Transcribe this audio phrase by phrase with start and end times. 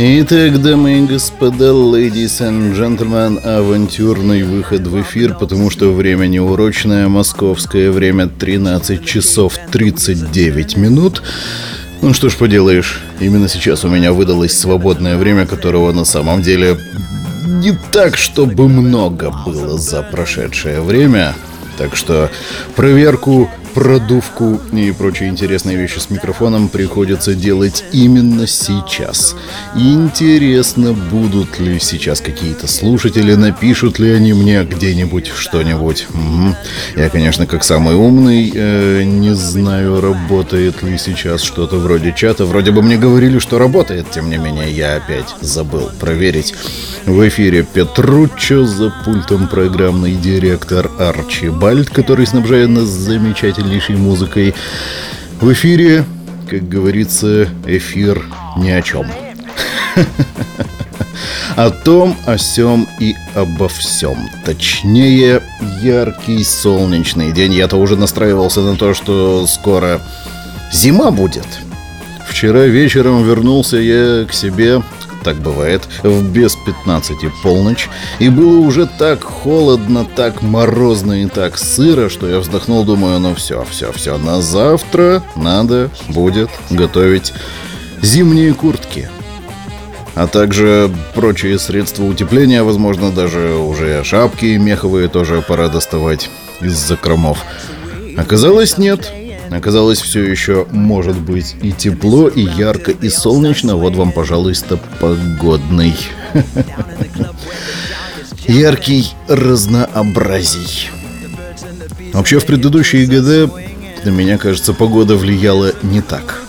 [0.00, 7.08] Итак, дамы и господа, ladies and gentlemen, авантюрный выход в эфир, потому что время неурочное,
[7.08, 11.24] московское время 13 часов 39 минут.
[12.00, 16.78] Ну что ж поделаешь, именно сейчас у меня выдалось свободное время, которого на самом деле
[17.44, 21.34] не так, чтобы много было за прошедшее время.
[21.76, 22.30] Так что
[22.76, 29.36] проверку продувку и прочие интересные вещи с микрофоном приходится делать именно сейчас.
[29.74, 36.06] Интересно, будут ли сейчас какие-то слушатели, напишут ли они мне где-нибудь что-нибудь.
[36.10, 36.56] Угу.
[36.96, 42.44] Я, конечно, как самый умный, э, не знаю, работает ли сейчас что-то вроде чата.
[42.44, 46.54] Вроде бы мне говорили, что работает, тем не менее, я опять забыл проверить.
[47.06, 52.88] В эфире Петруччо за пультом программный директор Арчи Бальд, который снабжает нас
[53.68, 54.54] замечательнейшей музыкой.
[55.40, 56.04] В эфире,
[56.48, 58.22] как говорится, эфир
[58.56, 59.06] ни о чем.
[61.56, 64.16] О том, о сем и обо всем.
[64.44, 65.42] Точнее,
[65.82, 67.52] яркий солнечный день.
[67.52, 70.00] Я-то уже настраивался на то, что скоро
[70.72, 71.46] зима будет.
[72.28, 74.82] Вчера вечером вернулся я к себе
[75.24, 77.88] так бывает, в без 15 полночь,
[78.18, 83.34] и было уже так холодно, так морозно и так сыро, что я вздохнул, думаю, ну
[83.34, 87.32] все, все, все, на завтра надо будет готовить
[88.02, 89.08] зимние куртки.
[90.14, 96.28] А также прочие средства утепления, возможно, даже уже шапки меховые тоже пора доставать
[96.60, 97.44] из закромов.
[98.16, 99.12] Оказалось, нет.
[99.50, 103.76] Оказалось, все еще может быть и тепло, и ярко, и солнечно.
[103.76, 105.94] Вот вам, пожалуйста, погодный.
[108.46, 110.90] Яркий разнообразий.
[112.12, 113.50] Вообще, в предыдущие годы,
[114.04, 116.42] на меня, кажется, погода влияла не так.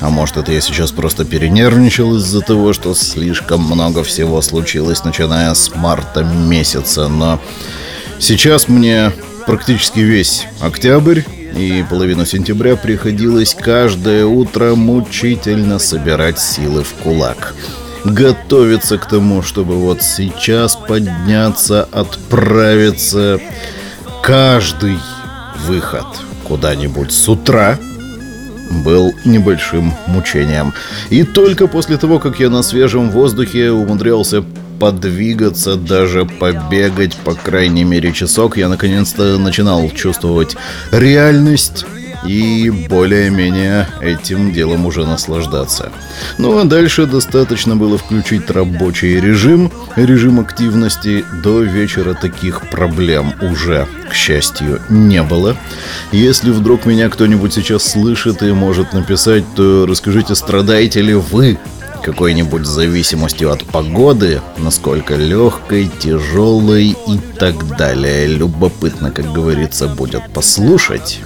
[0.00, 5.54] А может, это я сейчас просто перенервничал из-за того, что слишком много всего случилось, начиная
[5.54, 7.06] с марта месяца.
[7.08, 7.40] Но
[8.18, 9.12] сейчас мне
[9.46, 11.20] практически весь октябрь
[11.56, 17.54] и половину сентября приходилось каждое утро мучительно собирать силы в кулак.
[18.04, 23.40] Готовиться к тому, чтобы вот сейчас подняться, отправиться.
[24.22, 24.98] Каждый
[25.66, 26.06] выход
[26.44, 27.78] куда-нибудь с утра
[28.84, 30.72] был небольшим мучением.
[31.10, 34.44] И только после того, как я на свежем воздухе умудрялся
[34.78, 40.56] подвигаться, даже побегать, по крайней мере, часок, я наконец-то начинал чувствовать
[40.90, 41.84] реальность
[42.26, 45.90] и более-менее этим делом уже наслаждаться.
[46.38, 51.24] Ну а дальше достаточно было включить рабочий режим, режим активности.
[51.42, 55.56] До вечера таких проблем уже, к счастью, не было.
[56.12, 61.58] Если вдруг меня кто-нибудь сейчас слышит и может написать, то расскажите, страдаете ли вы
[62.02, 68.26] какой-нибудь зависимостью от погоды, насколько легкой, тяжелой и так далее.
[68.26, 71.20] Любопытно, как говорится, будет послушать.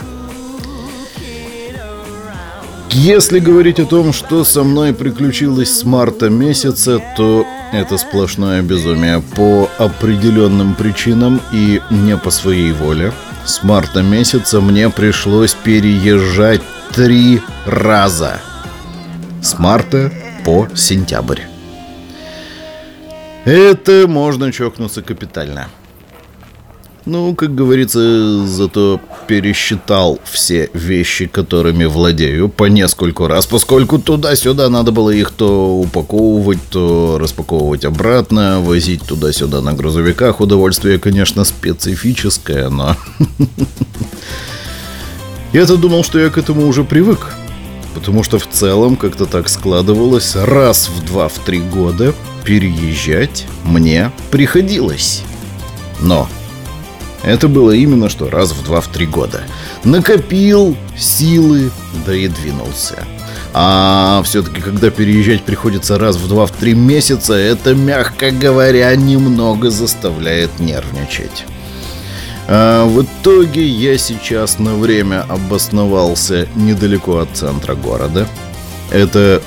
[2.90, 9.20] Если говорить о том, что со мной приключилось с марта месяца, то это сплошное безумие
[9.34, 13.12] по определенным причинам и не по своей воле.
[13.44, 16.62] С марта месяца мне пришлось переезжать
[16.94, 18.40] три раза.
[19.42, 20.10] С марта
[20.46, 21.40] по сентябрь.
[23.44, 25.68] Это можно чокнуться капитально.
[27.04, 34.92] Ну, как говорится, зато пересчитал все вещи, которыми владею по нескольку раз, поскольку туда-сюда надо
[34.92, 40.40] было их то упаковывать, то распаковывать обратно, возить туда-сюда на грузовиках.
[40.40, 42.96] Удовольствие, конечно, специфическое, но...
[45.52, 47.34] Я-то думал, что я к этому уже привык
[47.96, 52.12] потому что в целом как-то так складывалось, раз в два, в три года
[52.44, 55.22] переезжать мне приходилось.
[56.00, 56.28] Но
[57.24, 59.44] это было именно что раз в два, в три года.
[59.82, 61.70] Накопил силы,
[62.04, 63.02] да и двинулся.
[63.54, 69.70] А все-таки, когда переезжать приходится раз в два, в три месяца, это, мягко говоря, немного
[69.70, 71.46] заставляет нервничать.
[72.48, 78.28] А в итоге я сейчас на время обосновался недалеко от центра города.
[78.90, 79.42] Это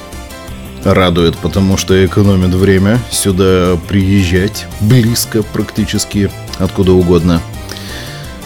[0.83, 7.41] радует, потому что экономит время сюда приезжать близко практически откуда угодно.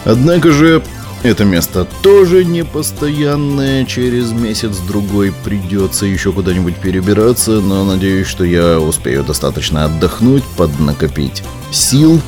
[0.04, 0.82] Однако же
[1.22, 8.78] это место тоже не постоянное, через месяц-другой придется еще куда-нибудь перебираться, но надеюсь, что я
[8.78, 12.20] успею достаточно отдохнуть, поднакопить сил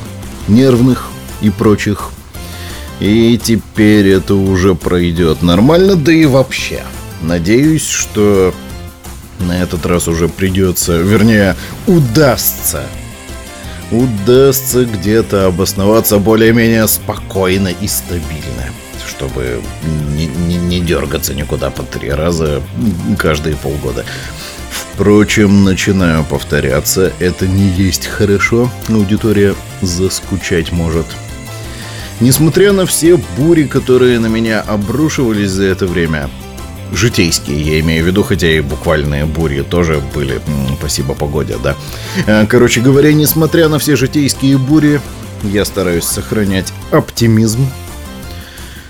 [0.47, 1.09] нервных
[1.41, 2.11] и прочих
[2.99, 6.81] и теперь это уже пройдет нормально, да и вообще.
[7.21, 8.53] Надеюсь, что
[9.39, 11.55] на этот раз уже придется, вернее,
[11.85, 12.83] удастся
[13.91, 18.69] удастся где-то обосноваться более-менее спокойно и стабильно,
[19.07, 19.61] чтобы
[20.15, 22.61] не, не, не дергаться никуда по три раза
[23.17, 24.03] каждые полгода.
[24.69, 31.05] Впрочем, начинаю повторяться, это не есть хорошо, аудитория заскучать может.
[32.19, 36.29] Несмотря на все бури, которые на меня обрушивались за это время,
[36.91, 40.41] житейские, я имею в виду, хотя и буквальные бури тоже были,
[40.79, 41.75] спасибо погоде, да.
[42.25, 44.99] Э, короче говоря, несмотря на все житейские бури,
[45.43, 47.67] я стараюсь сохранять оптимизм,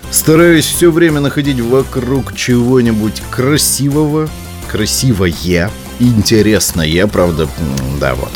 [0.09, 4.29] стараюсь все время находить вокруг чего-нибудь красивого,
[4.71, 5.69] красивое,
[5.99, 7.49] интересное, правда,
[7.99, 8.31] да, вот.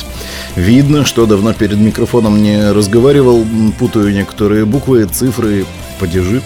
[0.56, 3.45] Видно, что давно перед микрофоном не разговаривал,
[3.80, 5.65] путаю некоторые буквы, цифры,
[6.00, 6.42] падежи.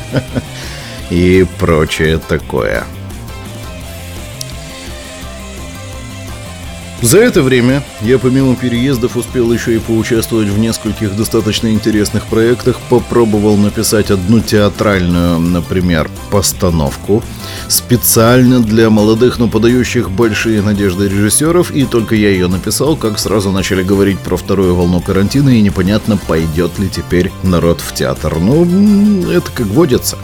[1.10, 2.84] и прочее такое.
[7.00, 12.80] За это время я помимо переездов успел еще и поучаствовать в нескольких достаточно интересных проектах,
[12.90, 17.22] попробовал написать одну театральную, например, постановку,
[17.68, 23.52] специально для молодых, но подающих большие надежды режиссеров, и только я ее написал, как сразу
[23.52, 28.38] начали говорить про вторую волну карантина, и непонятно, пойдет ли теперь народ в театр.
[28.40, 30.18] Ну, это как водится.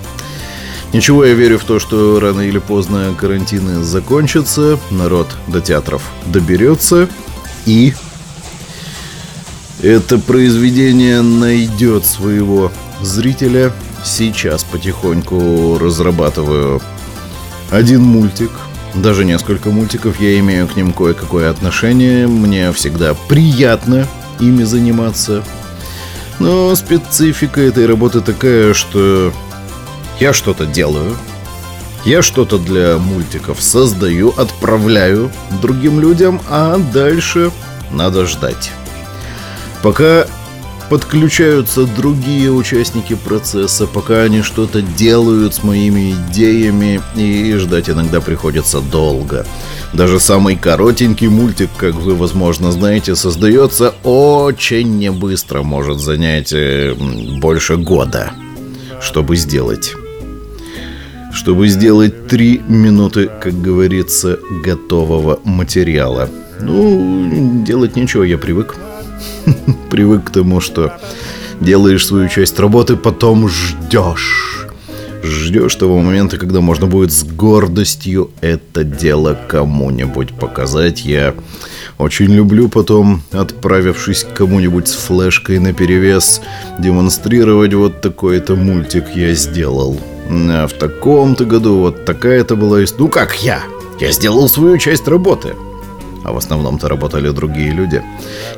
[0.95, 7.09] Ничего, я верю в то, что рано или поздно карантины закончатся, народ до театров доберется,
[7.67, 7.95] и
[9.83, 12.71] это произведение найдет своего
[13.03, 13.73] зрителя.
[14.05, 16.81] Сейчас потихоньку разрабатываю
[17.73, 18.53] один мультик,
[18.95, 24.07] даже несколько мультиков, я имею к ним кое-какое отношение, мне всегда приятно
[24.39, 25.43] ими заниматься.
[26.39, 29.33] Но специфика этой работы такая, что
[30.21, 31.17] я что-то делаю,
[32.05, 35.31] я что-то для мультиков создаю, отправляю
[35.63, 37.51] другим людям, а дальше
[37.91, 38.71] надо ждать.
[39.83, 40.27] Пока
[40.91, 48.81] подключаются другие участники процесса, пока они что-то делают с моими идеями, и ждать иногда приходится
[48.81, 49.47] долго.
[49.95, 56.95] Даже самый коротенький мультик, как вы, возможно, знаете, создается очень небыстро, может занять э,
[57.41, 58.33] больше года,
[59.01, 59.95] чтобы сделать
[61.35, 66.31] чтобы сделать три минуты, как говорится, готового материала.
[66.61, 68.77] Ну, делать нечего, я привык.
[69.91, 70.93] Привык к тому, что
[71.61, 74.67] делаешь свою часть работы, потом ждешь.
[75.25, 81.05] Ждешь того момента, когда можно будет с гордостью это дело кому-нибудь показать.
[81.05, 81.35] Я
[81.99, 86.43] очень люблю потом, отправившись к кому-нибудь с флешкой на перевес,
[86.79, 89.99] демонстрировать вот такой-то мультик я сделал.
[90.31, 93.05] А в таком-то году вот такая-то была история.
[93.05, 93.63] Ну как я?
[94.01, 95.55] Я сделал свою часть работы.
[96.25, 98.03] А в основном-то работали другие люди.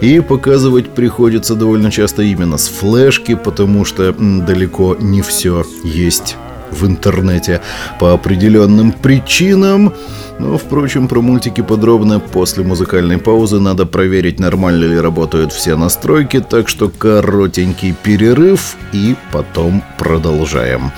[0.01, 6.37] И показывать приходится довольно часто именно с флешки, потому что далеко не все есть
[6.71, 7.61] в интернете
[7.99, 9.93] по определенным причинам.
[10.39, 16.41] Но, впрочем, про мультики подробно после музыкальной паузы надо проверить, нормально ли работают все настройки,
[16.41, 20.93] так что коротенький перерыв и потом продолжаем.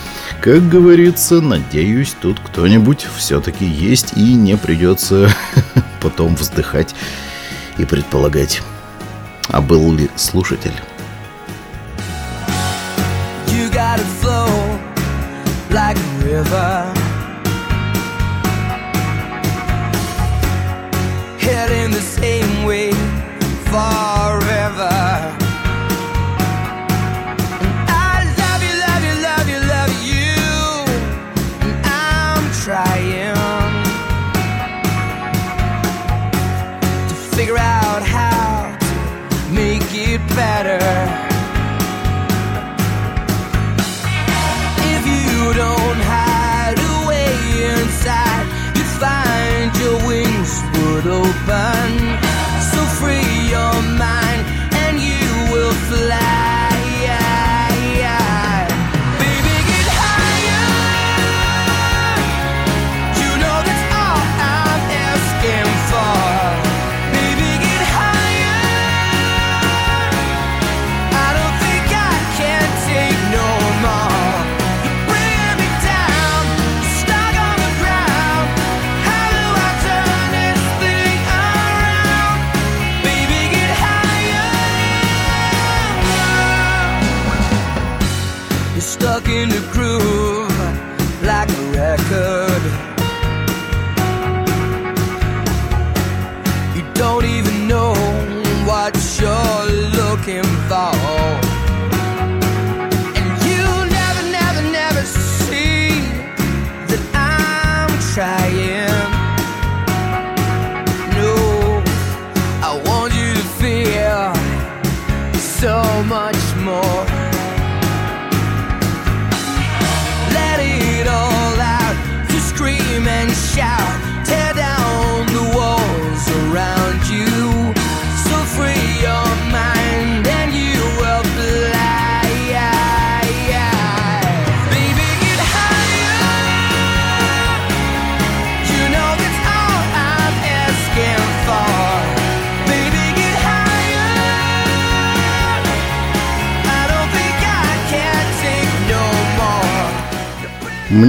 [0.51, 5.29] Как говорится, надеюсь, тут кто-нибудь все-таки есть и не придется
[6.01, 6.95] потом вздыхать
[7.77, 8.63] и предполагать,
[9.49, 10.73] а был ли слушатель.
[13.49, 14.49] You got it flow
[15.69, 16.88] like river.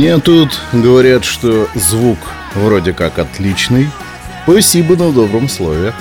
[0.09, 2.17] Мне тут говорят, что звук
[2.55, 3.91] вроде как отличный.
[4.41, 5.93] Спасибо на добром слове.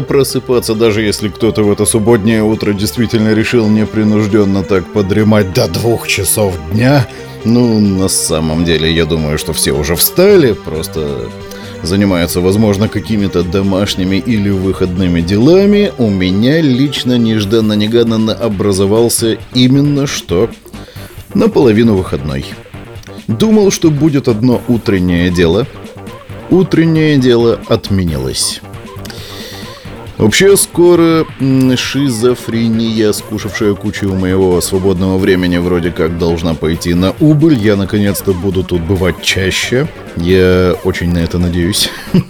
[0.00, 6.08] Просыпаться, даже если кто-то в это субботнее утро действительно решил непринужденно так подремать до двух
[6.08, 7.06] часов дня.
[7.44, 11.28] Ну, на самом деле, я думаю, что все уже встали, просто
[11.82, 15.92] занимаются, возможно, какими-то домашними или выходными делами.
[15.98, 20.50] У меня лично нежданно-негаданно образовался именно что
[21.34, 22.46] наполовину выходной.
[23.28, 25.66] Думал, что будет одно утреннее дело.
[26.50, 28.60] Утреннее дело отменилось.
[30.16, 31.26] Вообще, скоро
[31.76, 37.58] шизофрения, скушавшая кучу моего свободного времени, вроде как должна пойти на убыль.
[37.58, 39.88] Я, наконец-то, буду тут бывать чаще.
[40.16, 41.90] Я очень на это надеюсь.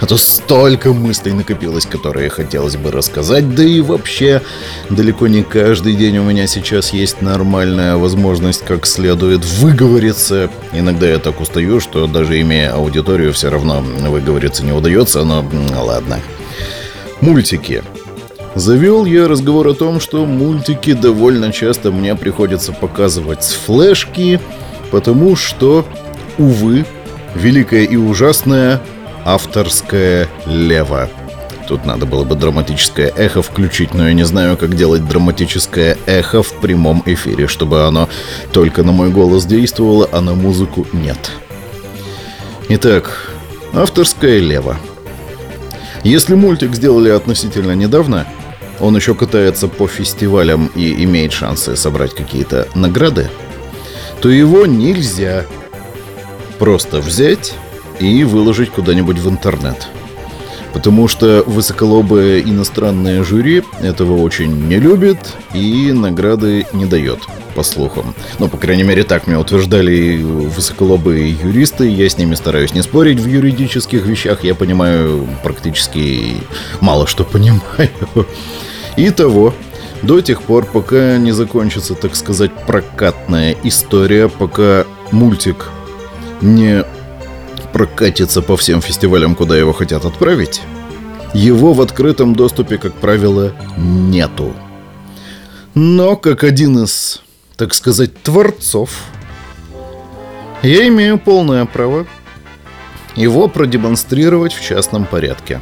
[0.00, 3.54] А то столько мыслей накопилось, которые хотелось бы рассказать.
[3.54, 4.42] Да и вообще,
[4.90, 10.50] далеко не каждый день у меня сейчас есть нормальная возможность как следует выговориться.
[10.72, 15.44] Иногда я так устаю, что даже имея аудиторию, все равно выговориться не удается, но
[15.76, 16.20] ладно.
[17.20, 17.82] Мультики.
[18.54, 24.40] Завел я разговор о том, что мультики довольно часто мне приходится показывать с флешки,
[24.90, 25.84] потому что,
[26.38, 26.84] увы,
[27.34, 28.80] великое и ужасное
[29.24, 31.08] авторское лево.
[31.68, 36.42] Тут надо было бы драматическое эхо включить, но я не знаю, как делать драматическое эхо
[36.42, 38.08] в прямом эфире, чтобы оно
[38.52, 41.30] только на мой голос действовало, а на музыку нет.
[42.70, 43.32] Итак,
[43.74, 44.78] авторское лево.
[46.04, 48.26] Если мультик сделали относительно недавно,
[48.80, 53.28] он еще катается по фестивалям и имеет шансы собрать какие-то награды,
[54.20, 55.44] то его нельзя
[56.58, 57.54] просто взять
[57.98, 59.88] и выложить куда-нибудь в интернет.
[60.78, 65.18] Потому что высоколобое иностранное жюри этого очень не любит
[65.52, 67.18] и награды не дает,
[67.56, 68.14] по слухам.
[68.38, 71.88] Ну, по крайней мере, так мне утверждали высоколобые юристы.
[71.88, 74.44] Я с ними стараюсь не спорить в юридических вещах.
[74.44, 76.34] Я понимаю практически
[76.80, 77.90] мало что понимаю.
[78.96, 79.54] Итого,
[80.02, 85.70] до тех пор, пока не закончится, так сказать, прокатная история, пока мультик
[86.40, 86.84] не
[87.78, 90.60] прокатится по всем фестивалям, куда его хотят отправить,
[91.32, 94.52] его в открытом доступе, как правило, нету.
[95.74, 97.22] Но как один из,
[97.56, 98.90] так сказать, творцов,
[100.62, 102.04] я имею полное право
[103.14, 105.60] его продемонстрировать в частном порядке.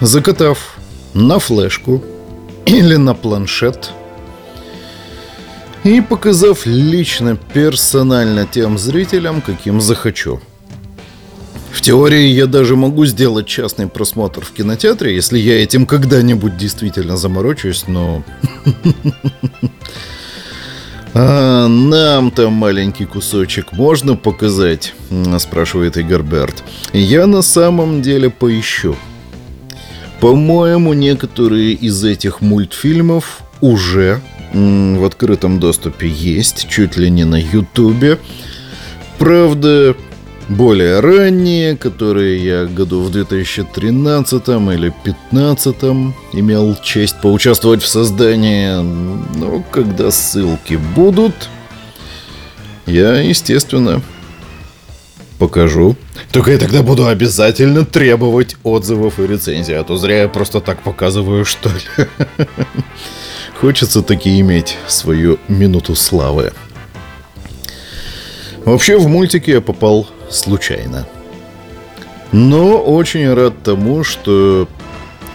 [0.00, 0.76] Закатав
[1.14, 2.04] на флешку
[2.66, 3.90] или на планшет
[5.82, 10.40] и показав лично, персонально тем зрителям, каким захочу.
[11.70, 17.16] В теории я даже могу сделать частный просмотр в кинотеатре, если я этим когда-нибудь действительно
[17.16, 18.22] заморочусь, но...
[21.12, 24.94] А нам-то маленький кусочек можно показать?
[25.40, 26.62] Спрашивает Игорь Берт.
[26.92, 28.94] Я на самом деле поищу.
[30.20, 34.20] По-моему, некоторые из этих мультфильмов уже
[34.52, 38.18] в открытом доступе есть, чуть ли не на Ютубе.
[39.18, 39.96] Правда,
[40.50, 45.76] более ранние, которые я году в 2013 или 2015
[46.32, 48.82] имел честь поучаствовать в создании.
[49.38, 51.34] Но когда ссылки будут,
[52.86, 54.02] я, естественно,
[55.38, 55.96] покажу.
[56.32, 60.82] Только я тогда буду обязательно требовать отзывов и рецензий, а то зря я просто так
[60.82, 62.06] показываю, что ли.
[63.60, 66.52] Хочется таки иметь свою минуту славы.
[68.64, 71.06] Вообще в мультике я попал случайно.
[72.32, 74.68] Но очень рад тому, что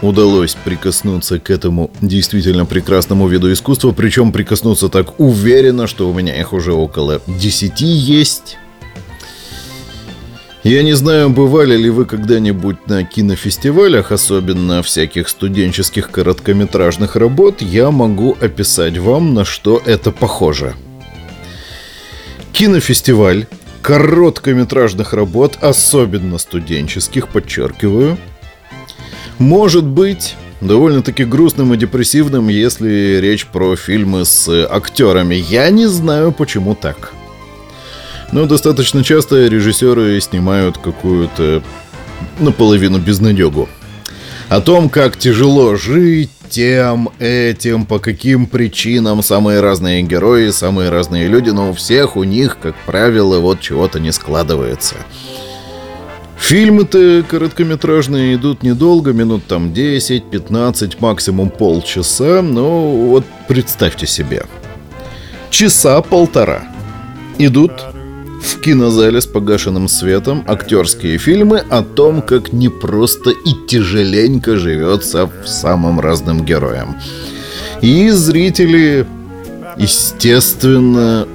[0.02, 6.40] удалось прикоснуться к этому действительно прекрасному виду искусства, причем прикоснуться так уверенно, что у меня
[6.40, 8.58] их уже около 10 есть.
[10.64, 17.92] Я не знаю, бывали ли вы когда-нибудь на кинофестивалях, особенно всяких студенческих короткометражных работ, я
[17.92, 20.74] могу описать вам, на что это похоже.
[22.52, 23.46] Кинофестиваль
[23.86, 28.18] короткометражных работ, особенно студенческих, подчеркиваю,
[29.38, 35.36] может быть довольно-таки грустным и депрессивным, если речь про фильмы с актерами.
[35.36, 37.14] Я не знаю, почему так.
[38.32, 41.62] Но достаточно часто режиссеры снимают какую-то
[42.40, 43.70] наполовину безнадегу.
[44.50, 51.28] О том, как тяжело жить, тем, этим, по каким причинам самые разные герои, самые разные
[51.28, 54.96] люди, но у всех у них, как правило, вот чего-то не складывается.
[56.38, 64.46] Фильмы-то короткометражные идут недолго, минут там 10-15, максимум полчаса, но вот представьте себе.
[65.50, 66.64] Часа полтора
[67.38, 67.74] идут
[68.46, 76.00] в кинозале с погашенным светом актерские фильмы о том, как непросто и тяжеленько живется самым
[76.00, 76.96] разным героям.
[77.82, 79.08] И зрители,
[79.78, 81.28] естественно,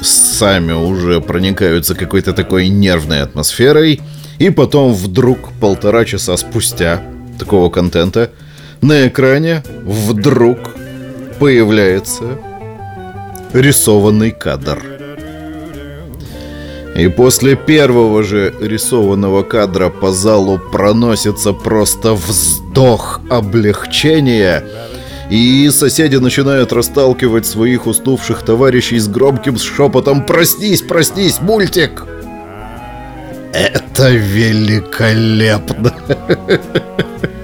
[0.00, 4.00] сами уже проникаются какой-то такой нервной атмосферой,
[4.38, 7.02] и потом вдруг полтора часа спустя
[7.38, 8.30] такого контента
[8.80, 10.74] на экране вдруг
[11.38, 12.38] появляется
[13.52, 14.99] рисованный кадр.
[17.00, 24.62] И после первого же рисованного кадра по залу проносится просто вздох облегчения,
[25.30, 32.04] и соседи начинают расталкивать своих уснувших товарищей с громким шепотом «Проснись, проснись, мультик!»
[33.54, 35.94] Это великолепно!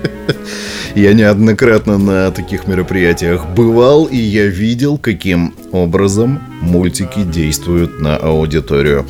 [0.97, 9.05] Я неоднократно на таких мероприятиях бывал, и я видел, каким образом мультики действуют на аудиторию.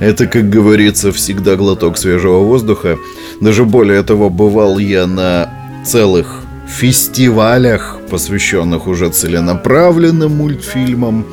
[0.00, 2.96] Это, как говорится, всегда глоток свежего воздуха.
[3.42, 5.50] Даже более того, бывал я на
[5.84, 11.26] целых фестивалях, посвященных уже целенаправленным мультфильмам.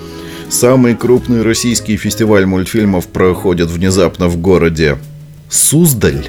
[0.49, 4.97] Самый крупный российский фестиваль мультфильмов проходит внезапно в городе
[5.49, 6.27] Суздаль.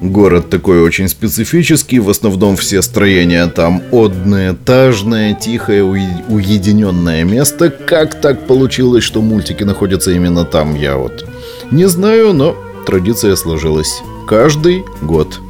[0.00, 7.68] Город такой очень специфический, в основном все строения там одноэтажное, тихое, уединенное место.
[7.70, 11.26] Как так получилось, что мультики находятся именно там, я вот
[11.72, 12.56] не знаю, но
[12.86, 14.00] традиция сложилась.
[14.28, 15.40] Каждый год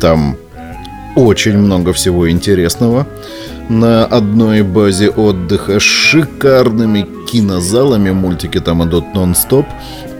[0.00, 0.36] там
[1.14, 3.06] очень много всего интересного.
[3.68, 9.66] На одной базе отдыха с шикарными кинозалами мультики там идут нон-стоп.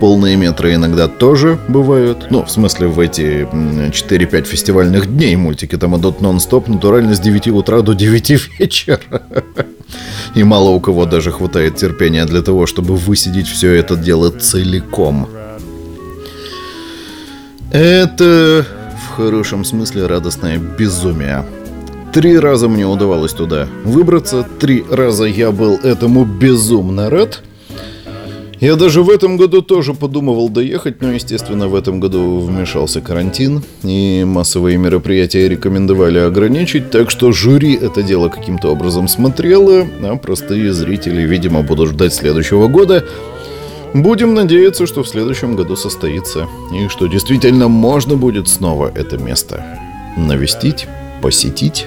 [0.03, 2.27] Полные метры иногда тоже бывают.
[2.29, 7.21] Ну, в смысле, в эти м, 4-5 фестивальных дней мультики там идут нон-стоп, натурально с
[7.21, 8.99] 9 утра до 9 вечера.
[10.35, 15.29] И мало у кого даже хватает терпения для того, чтобы высидеть все это дело целиком.
[17.71, 18.67] Это
[19.07, 21.45] в хорошем смысле радостное безумие.
[22.13, 27.45] Три раза мне удавалось туда выбраться, три раза я был этому безумно рад.
[28.63, 33.65] Я даже в этом году тоже подумывал доехать, но, естественно, в этом году вмешался карантин,
[33.83, 40.73] и массовые мероприятия рекомендовали ограничить, так что жюри это дело каким-то образом смотрело, а простые
[40.73, 43.05] зрители, видимо, будут ждать следующего года.
[43.95, 49.81] Будем надеяться, что в следующем году состоится, и что действительно можно будет снова это место
[50.17, 50.87] навестить,
[51.21, 51.87] посетить.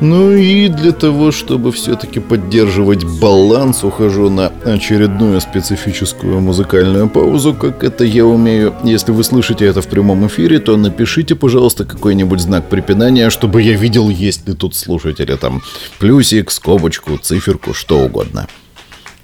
[0.00, 7.84] Ну и для того, чтобы все-таки поддерживать баланс, ухожу на очередную специфическую музыкальную паузу, как
[7.84, 8.74] это я умею.
[8.82, 13.74] Если вы слышите это в прямом эфире, то напишите, пожалуйста, какой-нибудь знак препинания, чтобы я
[13.74, 15.62] видел, есть ли тут слушатели там.
[15.98, 18.46] Плюсик, скобочку, циферку, что угодно.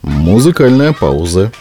[0.02, 1.52] Музыкальная пауза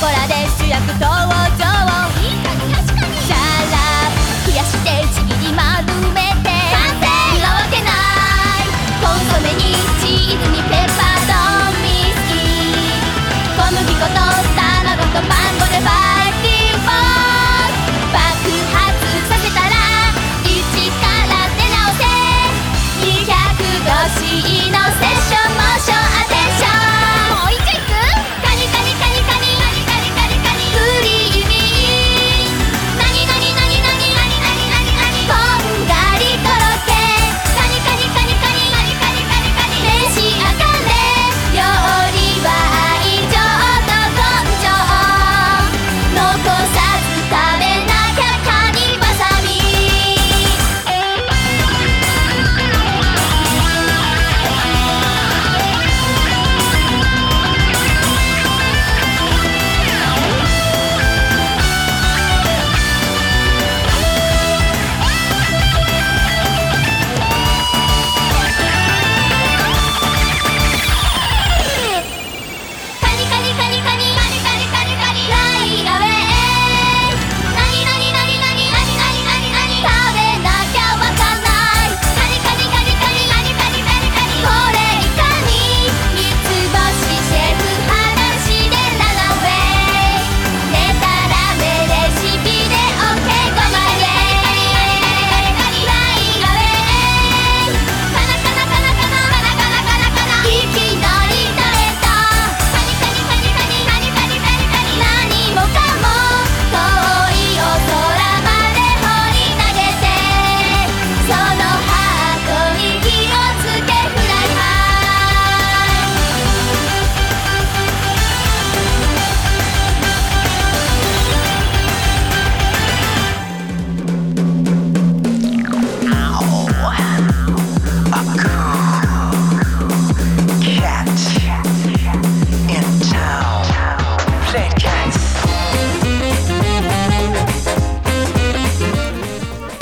[0.00, 1.35] こらで主役と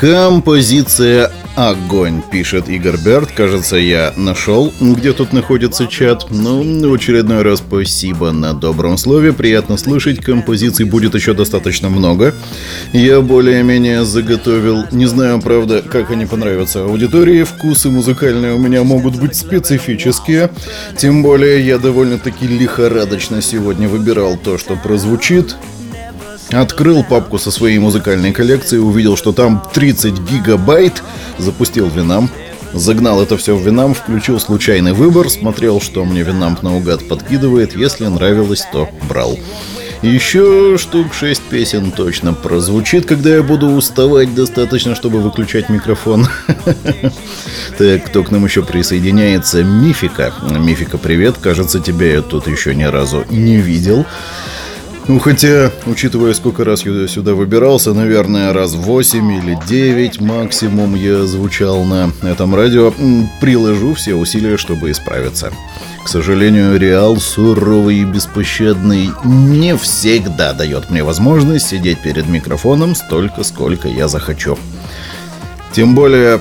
[0.05, 3.31] Композиция «Огонь», пишет Игорь Берт.
[3.31, 6.27] Кажется, я нашел, где тут находится чат.
[6.29, 9.33] Ну, в очередной раз спасибо на добром слове.
[9.33, 10.23] Приятно слышать.
[10.23, 12.35] Композиций будет еще достаточно много.
[12.93, 14.85] Я более-менее заготовил.
[14.93, 17.43] Не знаю, правда, как они понравятся аудитории.
[17.45, 20.51] Вкусы музыкальные у меня могут быть специфические.
[20.99, 25.57] Тем более, я довольно-таки лихорадочно сегодня выбирал то, что прозвучит.
[26.55, 31.03] Открыл папку со своей музыкальной коллекцией, увидел, что там 30 гигабайт,
[31.38, 32.31] запустил Winamp,
[32.73, 38.07] загнал это все в Winamp, включил случайный выбор, смотрел, что мне Winamp наугад подкидывает, если
[38.07, 39.37] нравилось, то брал.
[40.03, 46.29] Еще штук 6 песен точно прозвучит, когда я буду уставать достаточно, чтобы выключать микрофон.
[47.79, 49.64] Так, кто к нам еще присоединяется?
[49.64, 50.33] Мифика.
[50.49, 51.35] Мифика, привет.
[51.40, 54.07] Кажется, тебя я тут еще ни разу не видел.
[55.07, 61.25] Ну, хотя, учитывая, сколько раз я сюда выбирался, наверное, раз 8 или 9 максимум я
[61.25, 62.90] звучал на этом радио,
[63.38, 65.53] приложу все усилия, чтобы исправиться.
[66.03, 73.43] К сожалению, Реал суровый и беспощадный не всегда дает мне возможность сидеть перед микрофоном столько,
[73.43, 74.59] сколько я захочу.
[75.73, 76.40] Тем более,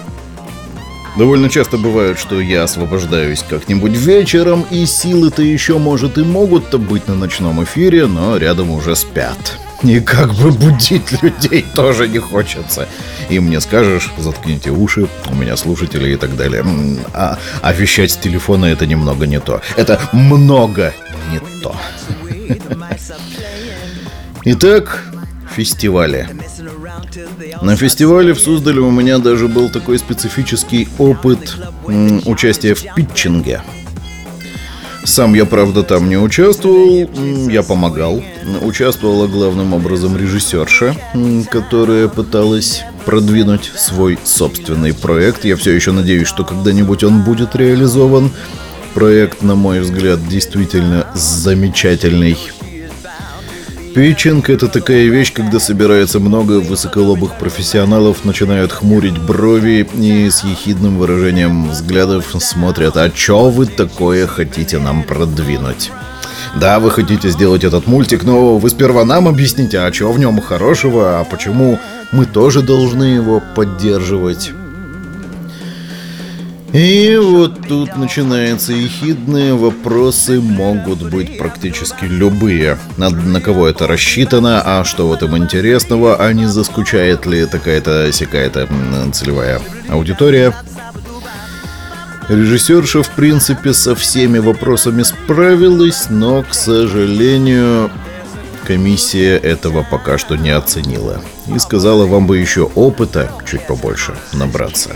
[1.15, 7.07] Довольно часто бывает, что я освобождаюсь как-нибудь вечером, и силы-то еще, может, и могут-то быть
[7.07, 9.59] на ночном эфире, но рядом уже спят.
[9.83, 12.87] И как бы будить людей тоже не хочется.
[13.29, 16.65] И мне скажешь, заткните уши, у меня слушатели и так далее.
[17.13, 19.61] А, а вещать с телефона это немного не то.
[19.75, 20.93] Это много
[21.31, 21.75] не то.
[24.45, 25.03] Итак,
[25.53, 26.27] фестивали.
[27.61, 31.57] На фестивале в Суздале у меня даже был такой специфический опыт
[32.25, 33.61] участия в питчинге.
[35.05, 37.09] Сам я, правда, там не участвовал,
[37.49, 38.23] я помогал.
[38.61, 40.95] Участвовала главным образом режиссерша,
[41.49, 45.43] которая пыталась продвинуть свой собственный проект.
[45.43, 48.31] Я все еще надеюсь, что когда-нибудь он будет реализован.
[48.93, 52.37] Проект, на мой взгляд, действительно замечательный.
[53.93, 60.97] Питчинг– это такая вещь, когда собирается много высоколобых профессионалов, начинают хмурить брови и с ехидным
[60.97, 65.91] выражением взглядов смотрят, а чё вы такое хотите нам продвинуть?
[66.55, 70.41] Да, вы хотите сделать этот мультик, но вы сперва нам объясните, а чё в нем
[70.41, 71.79] хорошего, а почему
[72.11, 74.53] мы тоже должны его поддерживать.
[76.73, 82.79] И вот тут начинаются ехидные вопросы, могут быть практически любые.
[82.97, 88.11] На, на кого это рассчитано, а что в этом интересного, а не заскучает ли такая-то
[88.11, 88.67] сякая-то
[89.13, 90.51] целевая аудитория.
[92.27, 97.91] Режиссерша, в принципе, со всеми вопросами справилась, но, к сожалению,
[98.65, 101.21] комиссия этого пока что не оценила.
[101.53, 104.89] И сказала, вам бы еще опыта чуть побольше набраться.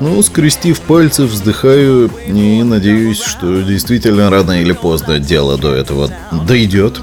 [0.00, 6.08] Ну, скрестив пальцы, вздыхаю и надеюсь, что действительно рано или поздно дело до этого
[6.46, 7.00] дойдет.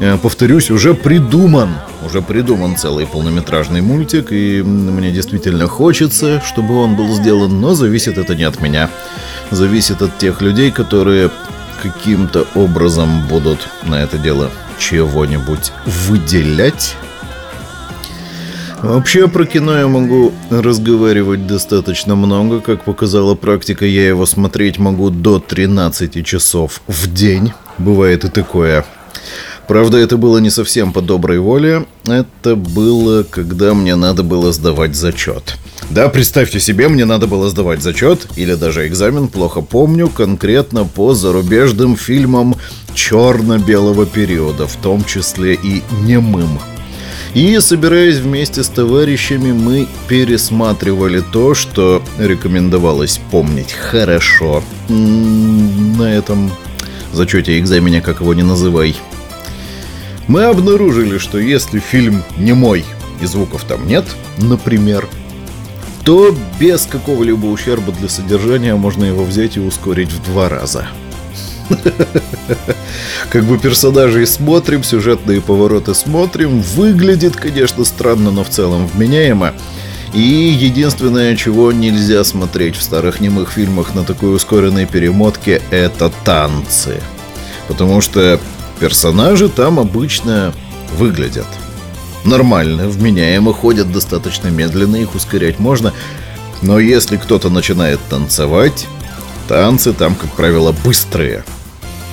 [0.00, 1.74] Э, Повторюсь, уже придуман,
[2.06, 8.16] уже придуман целый полнометражный мультик, и мне действительно хочется, чтобы он был сделан, но зависит
[8.16, 8.88] это не от меня.
[9.50, 11.30] Зависит от тех людей, которые
[11.82, 16.96] каким-то образом будут на это дело чего-нибудь выделять.
[18.82, 22.60] Вообще про кино я могу разговаривать достаточно много.
[22.60, 27.52] Как показала практика, я его смотреть могу до 13 часов в день.
[27.78, 28.84] Бывает и такое.
[29.66, 31.86] Правда, это было не совсем по доброй воле.
[32.06, 35.56] Это было, когда мне надо было сдавать зачет.
[35.90, 41.14] Да, представьте себе, мне надо было сдавать зачет, или даже экзамен, плохо помню, конкретно по
[41.14, 42.56] зарубежным фильмам
[42.94, 46.58] черно-белого периода, в том числе и немым.
[47.34, 56.50] И, собираясь вместе с товарищами, мы пересматривали то, что рекомендовалось помнить хорошо на этом
[57.12, 58.96] зачете экзамене, как его не называй.
[60.26, 62.84] Мы обнаружили, что если фильм не мой
[63.20, 64.04] и звуков там нет,
[64.38, 65.08] например,
[66.04, 70.88] то без какого-либо ущерба для содержания можно его взять и ускорить в два раза.
[73.30, 76.60] Как бы персонажей смотрим, сюжетные повороты смотрим.
[76.60, 79.54] Выглядит, конечно, странно, но в целом вменяемо.
[80.14, 87.00] И единственное, чего нельзя смотреть в старых немых фильмах на такой ускоренной перемотке, это танцы.
[87.66, 88.40] Потому что
[88.80, 90.54] персонажи там обычно
[90.96, 91.46] выглядят
[92.24, 95.92] нормально, вменяемо, ходят достаточно медленно, их ускорять можно.
[96.62, 98.86] Но если кто-то начинает танцевать,
[99.46, 101.44] танцы там, как правило, быстрые.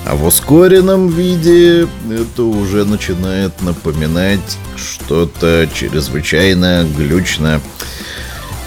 [0.06, 7.60] А в ускоренном виде это уже начинает напоминать что-то чрезвычайно глючно.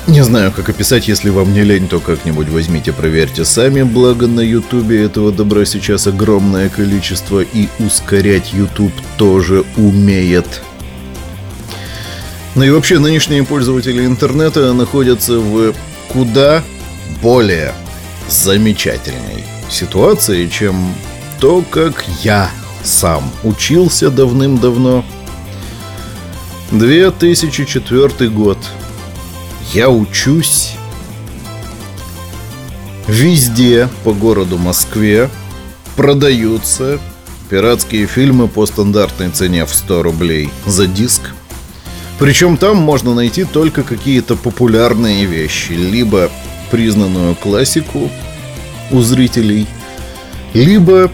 [0.07, 4.41] Не знаю, как описать, если вам не лень, то как-нибудь возьмите, проверьте сами, благо на
[4.41, 10.61] ютубе этого добра сейчас огромное количество, и ускорять ютуб тоже умеет.
[12.55, 15.73] Ну и вообще, нынешние пользователи интернета находятся в
[16.09, 16.63] куда
[17.21, 17.73] более
[18.27, 20.93] замечательной ситуации, чем
[21.39, 22.49] то, как я
[22.83, 25.03] сам учился давным-давно.
[26.71, 28.57] 2004 год.
[29.73, 30.73] Я учусь
[33.07, 35.29] везде по городу Москве
[35.95, 36.99] продаются
[37.49, 41.21] пиратские фильмы по стандартной цене в 100 рублей за диск.
[42.19, 46.29] Причем там можно найти только какие-то популярные вещи, либо
[46.69, 48.09] признанную классику
[48.91, 49.67] у зрителей,
[50.53, 51.09] либо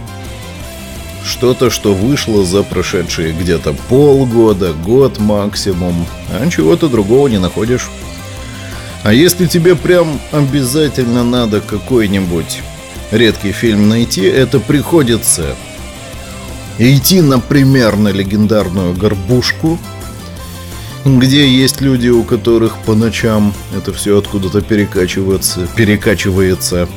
[1.25, 7.89] что-то, что вышло за прошедшие где-то полгода, год максимум, а чего-то другого не находишь.
[9.03, 12.61] А если тебе прям обязательно надо какой-нибудь
[13.11, 15.55] редкий фильм найти, это приходится
[16.79, 19.79] идти, например, на легендарную «Горбушку»,
[21.05, 26.89] где есть люди, у которых по ночам это все откуда-то перекачивается, перекачивается,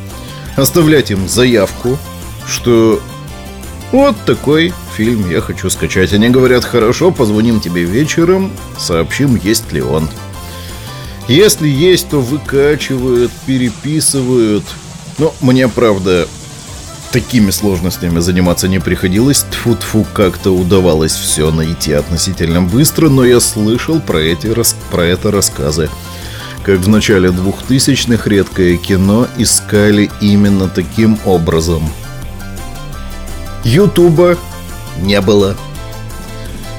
[0.56, 1.98] оставлять им заявку,
[2.46, 3.02] что
[3.92, 6.12] вот такой фильм я хочу скачать.
[6.12, 10.08] Они говорят, хорошо, позвоним тебе вечером, сообщим, есть ли он.
[11.28, 14.64] Если есть, то выкачивают, переписывают.
[15.18, 16.26] Но мне, правда,
[17.12, 19.44] такими сложностями заниматься не приходилось.
[19.50, 24.52] Тфу-тфу, как-то удавалось все найти относительно быстро, но я слышал про, эти,
[24.90, 25.90] про это рассказы.
[26.62, 31.82] Как в начале 2000-х редкое кино искали именно таким образом.
[33.64, 34.36] Ютуба
[35.00, 35.56] не было.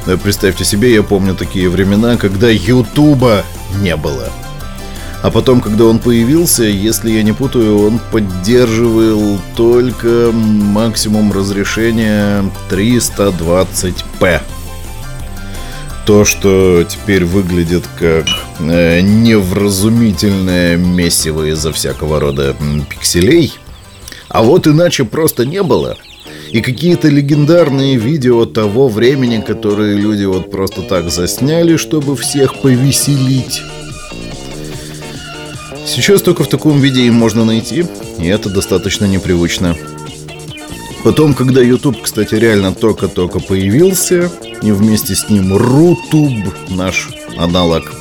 [0.05, 3.43] Да, представьте себе, я помню такие времена, когда Ютуба
[3.81, 4.29] не было.
[5.21, 14.41] А потом, когда он появился, если я не путаю, он поддерживал только максимум разрешения 320p.
[16.05, 18.27] То, что теперь выглядит как
[18.59, 22.55] э, невразумительное месиво из-за всякого рода
[22.89, 23.53] пикселей.
[24.29, 25.97] А вот иначе просто не было.
[26.51, 33.62] И какие-то легендарные видео того времени, которые люди вот просто так засняли, чтобы всех повеселить.
[35.85, 37.85] Сейчас только в таком виде им можно найти,
[38.19, 39.75] и это достаточно непривычно.
[41.03, 44.31] Потом, когда YouTube, кстати, реально только-только появился,
[44.62, 46.32] и вместе с ним Rutube,
[46.69, 47.93] наш аналог.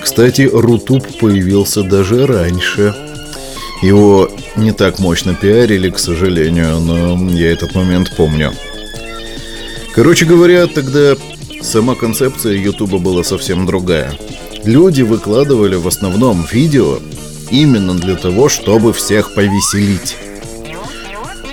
[0.00, 2.94] Кстати, Rutube появился даже раньше.
[3.82, 8.52] Его не так мощно пиарили, к сожалению, но я этот момент помню.
[9.94, 11.16] Короче говоря, тогда
[11.60, 14.14] сама концепция Ютуба была совсем другая.
[14.64, 16.98] Люди выкладывали в основном видео
[17.50, 20.16] именно для того, чтобы всех повеселить.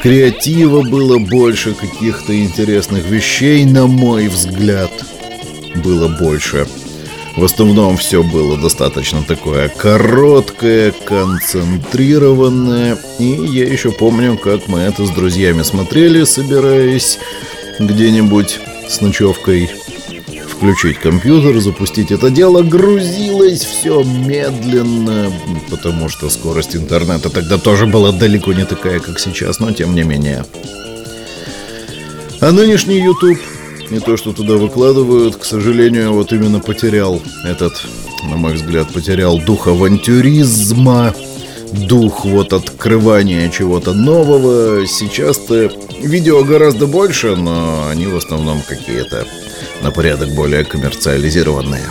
[0.02, 4.92] Креатива было больше каких-то интересных вещей, на мой взгляд,
[5.84, 6.66] было больше.
[7.36, 12.98] В основном все было достаточно такое короткое, концентрированное.
[13.18, 17.20] И я еще помню, как мы это с друзьями смотрели, собираясь
[17.80, 19.70] где-нибудь с ночевкой
[20.60, 25.32] включить компьютер, запустить это дело, грузилось все медленно,
[25.70, 30.04] потому что скорость интернета тогда тоже была далеко не такая, как сейчас, но тем не
[30.04, 30.44] менее.
[32.42, 33.40] А нынешний YouTube,
[33.90, 37.74] не то что туда выкладывают, к сожалению, вот именно потерял этот,
[38.24, 41.14] на мой взгляд, потерял дух авантюризма,
[41.72, 44.86] дух вот открывания чего-то нового.
[44.86, 45.72] Сейчас-то
[46.02, 49.26] видео гораздо больше, но они в основном какие-то
[49.82, 51.86] на порядок более коммерциализированные.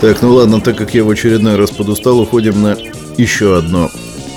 [0.00, 2.76] Так, ну ладно, так как я в очередной раз подустал, уходим на
[3.18, 3.88] еще одну,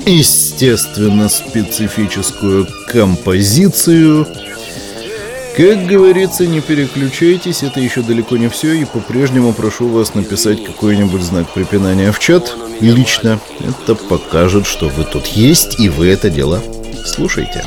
[0.05, 4.27] естественно, специфическую композицию.
[5.57, 11.21] Как говорится, не переключайтесь, это еще далеко не все, и по-прежнему прошу вас написать какой-нибудь
[11.21, 12.53] знак препинания в чат.
[12.81, 16.61] Лично это покажет, что вы тут есть, и вы это дело
[17.05, 17.63] слушаете.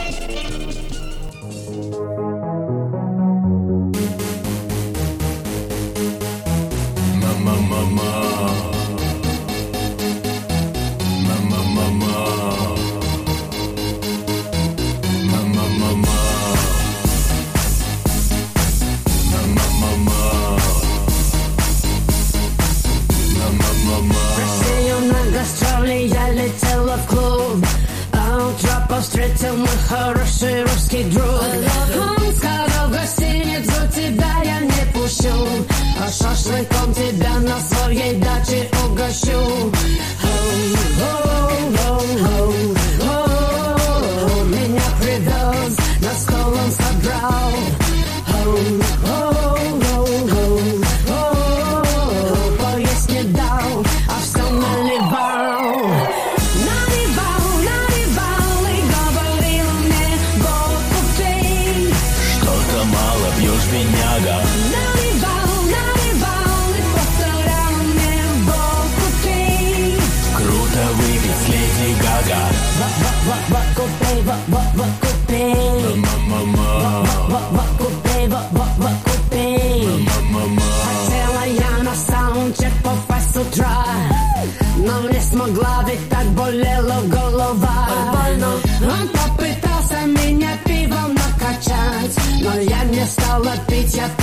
[93.94, 94.17] Yeah.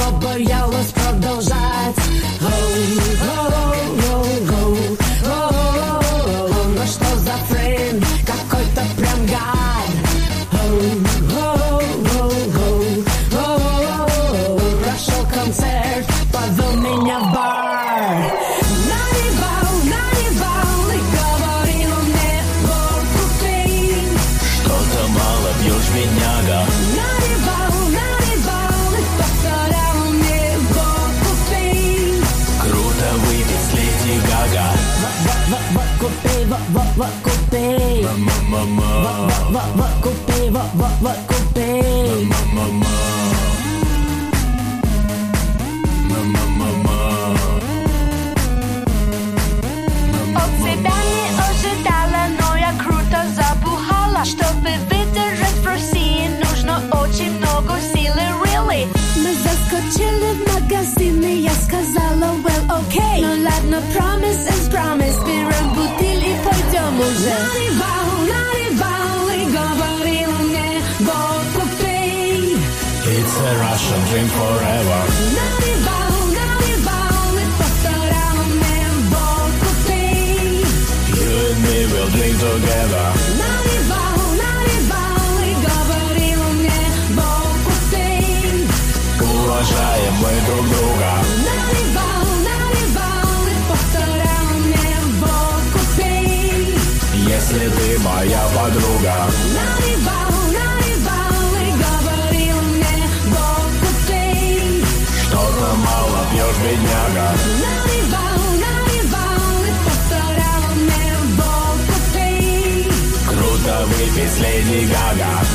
[98.05, 99.15] Ты моя подруга
[99.55, 104.83] Наливал, наливал и говорил мне, вот купи.
[105.23, 107.27] Что-то мало пьешь, бедняга
[107.63, 112.89] Наливал, наливал и повторял мне, вот купи.
[113.27, 115.45] Круто выпить с Леди Гага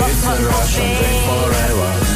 [0.00, 0.96] It's a Russian
[1.28, 2.08] forever.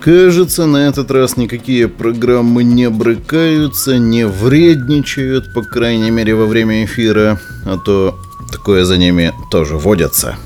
[0.00, 6.86] Кажется, на этот раз никакие программы не брыкаются, не вредничают, по крайней мере во время
[6.86, 8.18] эфира, а то
[8.50, 10.36] такое за ними тоже водятся.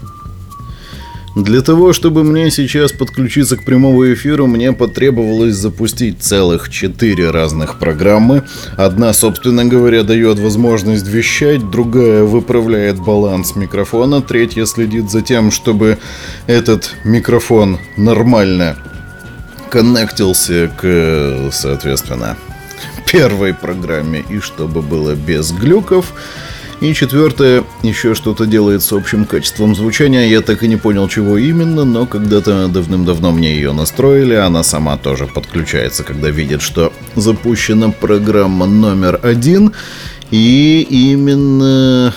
[1.37, 7.79] Для того, чтобы мне сейчас подключиться к прямому эфиру, мне потребовалось запустить целых четыре разных
[7.79, 8.45] программы.
[8.77, 15.99] Одна, собственно говоря, дает возможность вещать, другая выправляет баланс микрофона, третья следит за тем, чтобы
[16.47, 18.77] этот микрофон нормально
[19.75, 22.37] коннектился к, соответственно,
[23.11, 26.13] первой программе и чтобы было без глюков.
[26.81, 30.29] И четвертое, еще что-то делает с общим качеством звучания.
[30.29, 34.35] Я так и не понял, чего именно, но когда-то давным-давно мне ее настроили.
[34.35, 39.73] Она сама тоже подключается, когда видит, что запущена программа номер один.
[40.31, 42.15] И именно,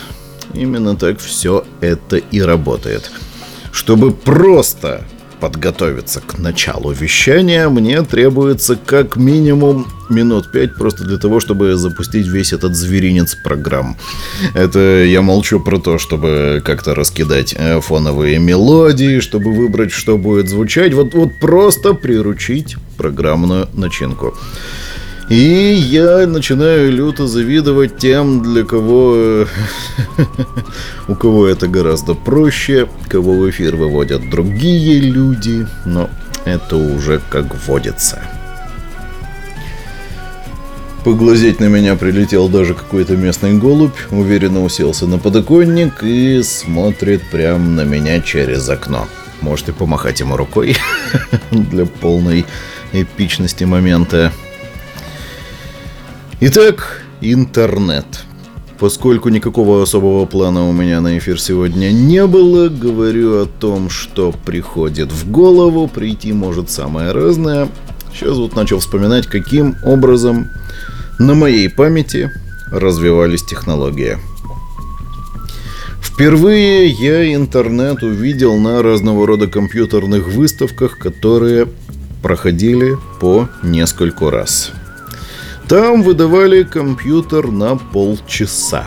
[0.53, 3.09] именно так все это и работает.
[3.71, 5.05] Чтобы просто
[5.39, 12.27] подготовиться к началу вещания, мне требуется как минимум минут пять просто для того, чтобы запустить
[12.27, 13.97] весь этот зверинец программ.
[14.53, 20.49] Это я молчу про то, чтобы как-то раскидать э, фоновые мелодии, чтобы выбрать, что будет
[20.49, 20.93] звучать.
[20.93, 24.35] Вот, вот просто приручить программную начинку.
[25.29, 29.45] И я начинаю люто завидовать тем, для кого...
[31.09, 36.09] У кого это гораздо проще, кого в эфир выводят другие люди, но
[36.45, 38.21] это уже как водится.
[41.03, 47.65] Поглазеть на меня прилетел даже какой-то местный голубь, уверенно уселся на подоконник и смотрит прямо
[47.65, 49.07] на меня через окно.
[49.41, 50.77] Можете помахать ему рукой
[51.51, 52.45] для полной
[52.93, 54.31] эпичности момента.
[56.39, 58.05] Итак, интернет.
[58.77, 64.31] Поскольку никакого особого плана у меня на эфир сегодня не было, говорю о том, что
[64.45, 67.69] приходит в голову, прийти может самое разное.
[68.13, 70.49] Сейчас вот начал вспоминать, каким образом
[71.17, 72.29] на моей памяти
[72.71, 74.19] развивались технологии.
[75.99, 81.67] Впервые я интернет увидел на разного рода компьютерных выставках, которые
[82.21, 84.71] проходили по нескольку раз.
[85.67, 88.85] Там выдавали компьютер на полчаса.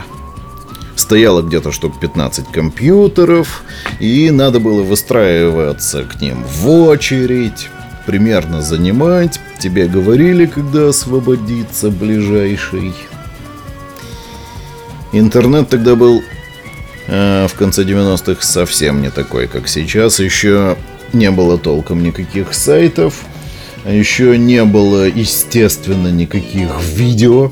[0.97, 3.65] Стояло где-то штук 15 компьютеров,
[3.99, 7.69] и надо было выстраиваться к ним в очередь,
[8.07, 9.41] примерно занимать.
[9.59, 12.95] Тебе говорили, когда освободится ближайший.
[15.13, 16.23] Интернет тогда был
[17.09, 20.19] э, в конце 90-х совсем не такой, как сейчас.
[20.19, 20.79] Еще
[21.13, 23.27] не было толком никаких сайтов.
[23.91, 27.51] А еще не было, естественно, никаких видео.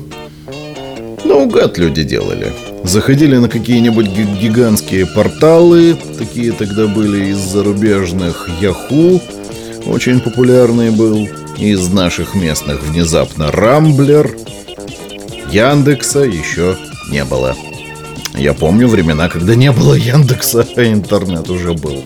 [1.25, 2.53] Наугад люди делали.
[2.85, 5.97] Заходили на какие-нибудь ги- гигантские порталы.
[6.17, 9.19] Такие тогда были из зарубежных Яху.
[9.85, 11.27] Очень популярный был.
[11.57, 14.33] Из наших местных внезапно Рамблер.
[15.51, 16.77] Яндекса еще
[17.11, 17.53] не было.
[18.37, 22.01] Я помню времена, когда не было Яндекса, а интернет уже был.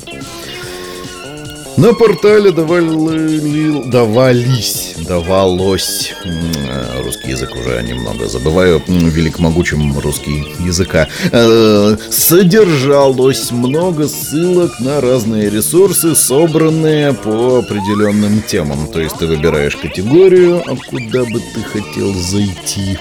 [1.78, 11.08] На портале давали, давались, давалось, э, русский язык уже немного забываю, велик могучим русский языка,
[11.32, 18.88] Э, содержалось много ссылок на разные ресурсы, собранные по определенным темам.
[18.88, 23.00] То есть ты выбираешь категорию, а куда бы ты хотел зайти.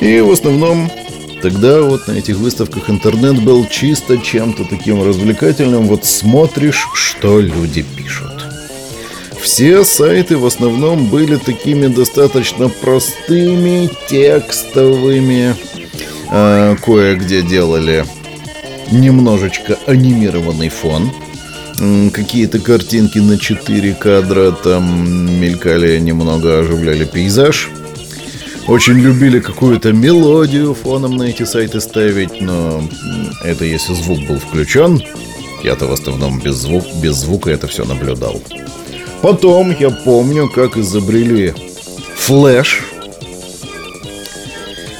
[0.00, 0.90] И в основном
[1.42, 5.86] Тогда вот на этих выставках интернет был чисто чем-то таким развлекательным.
[5.86, 8.32] Вот смотришь, что люди пишут.
[9.40, 15.54] Все сайты в основном были такими достаточно простыми, текстовыми.
[16.30, 18.04] А, кое-где делали
[18.90, 21.12] немножечко анимированный фон.
[22.12, 27.68] Какие-то картинки на 4 кадра там мелькали, немного оживляли пейзаж.
[28.68, 32.82] Очень любили какую-то мелодию фоном на эти сайты ставить, но
[33.44, 35.00] это если звук был включен.
[35.62, 38.42] Я-то в основном без, звук, без звука это все наблюдал.
[39.22, 41.54] Потом я помню, как изобрели
[42.16, 42.82] Flash.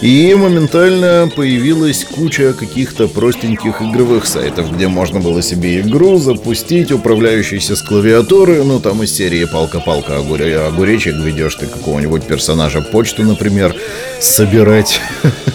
[0.02, 7.76] И моментально появилась куча каких-то простеньких игровых сайтов, где можно было себе игру запустить, управляющейся
[7.76, 13.74] с клавиатуры, ну там из серии палка-палка огуре- огуречек ведешь ты какого-нибудь персонажа почту, например,
[14.20, 15.00] собирать.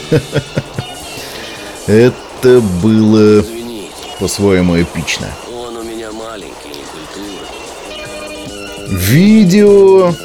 [1.86, 3.46] Это было
[4.20, 5.28] по-своему эпично.
[8.90, 10.16] Видео...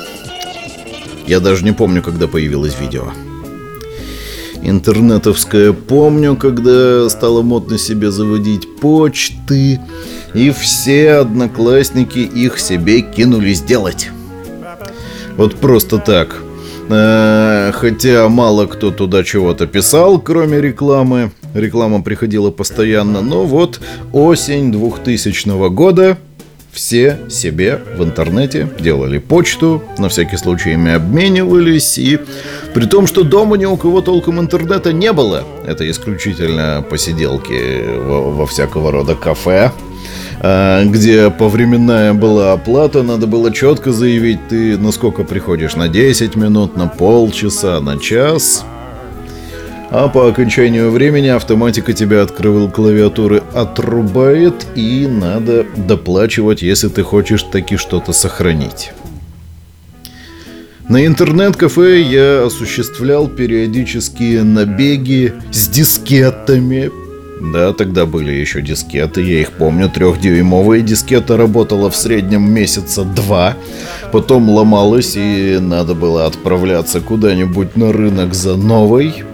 [1.27, 3.11] Я даже не помню, когда появилось видео.
[4.69, 9.79] Интернетовское помню, когда стало модно себе заводить почты,
[10.35, 14.11] и все одноклассники их себе кинулись делать.
[15.37, 16.43] Вот просто так.
[16.89, 21.31] Э, Хотя мало кто туда чего-то писал, кроме рекламы.
[21.55, 23.23] Реклама приходила постоянно.
[23.23, 23.81] Но вот
[24.13, 26.19] осень 2000 года
[26.77, 32.21] все себе в интернете делали почту, на всякий случай ими обменивались, и
[32.75, 38.31] при том, что дома ни у кого толком интернета не было, это исключительно посиделки во,
[38.31, 39.73] во всякого рода кафе,
[40.41, 46.37] а, где повременная была оплата, надо было четко заявить, ты на сколько приходишь, на 10
[46.37, 48.67] минут, на полчаса, на час,
[49.91, 57.03] а по окончанию времени автоматика тебя от крыл- клавиатуры отрубает, и надо доплачивать, если ты
[57.03, 58.93] хочешь таки что-то сохранить.
[60.89, 66.91] На интернет-кафе я осуществлял периодические набеги с дискетами.
[67.53, 73.57] Да, тогда были еще дискеты, я их помню, трехдюймовые дискета работала в среднем месяца два.
[74.11, 79.26] Потом ломалась и надо было отправляться куда-нибудь на рынок за новой.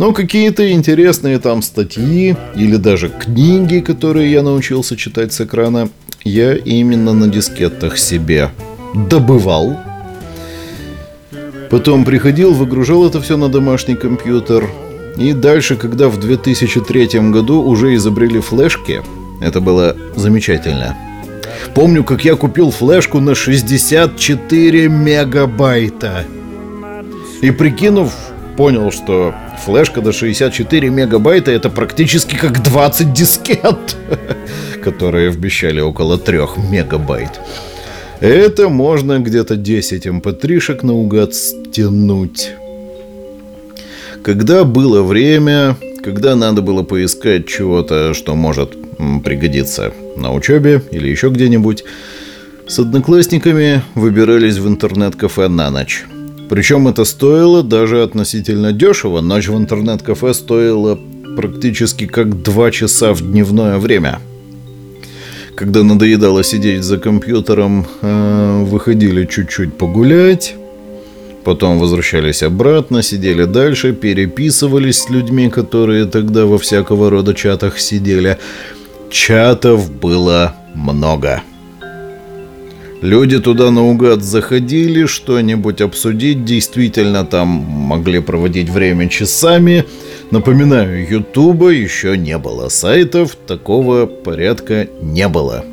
[0.00, 5.90] Ну, какие-то интересные там статьи или даже книги, которые я научился читать с экрана,
[6.24, 8.48] я именно на дискетах себе
[8.94, 9.76] добывал.
[11.68, 14.70] Потом приходил, выгружал это все на домашний компьютер.
[15.18, 19.02] И дальше, когда в 2003 году уже изобрели флешки,
[19.42, 20.96] это было замечательно.
[21.74, 26.24] Помню, как я купил флешку на 64 мегабайта.
[27.42, 28.14] И прикинув,
[28.60, 29.34] понял, что
[29.64, 33.96] флешка до 64 мегабайта это практически как 20 дискет,
[34.84, 36.40] которые вмещали около 3
[36.70, 37.40] мегабайт.
[38.20, 42.50] Это можно где-то 10 mp3-шек наугад стянуть.
[44.22, 48.76] Когда было время, когда надо было поискать чего-то, что может
[49.24, 51.84] пригодиться на учебе или еще где-нибудь,
[52.68, 56.04] с одноклассниками выбирались в интернет-кафе на ночь.
[56.50, 59.20] Причем это стоило даже относительно дешево.
[59.20, 60.98] Ночь в интернет-кафе стоила
[61.36, 64.18] практически как два часа в дневное время.
[65.54, 70.56] Когда надоедало сидеть за компьютером, э, выходили чуть-чуть погулять,
[71.44, 78.36] Потом возвращались обратно, сидели дальше, переписывались с людьми, которые тогда во всякого рода чатах сидели.
[79.10, 81.42] Чатов было много.
[83.02, 89.86] Люди туда наугад заходили, что-нибудь обсудить, действительно там могли проводить время часами.
[90.30, 95.64] Напоминаю, Ютуба еще не было, сайтов такого порядка не было.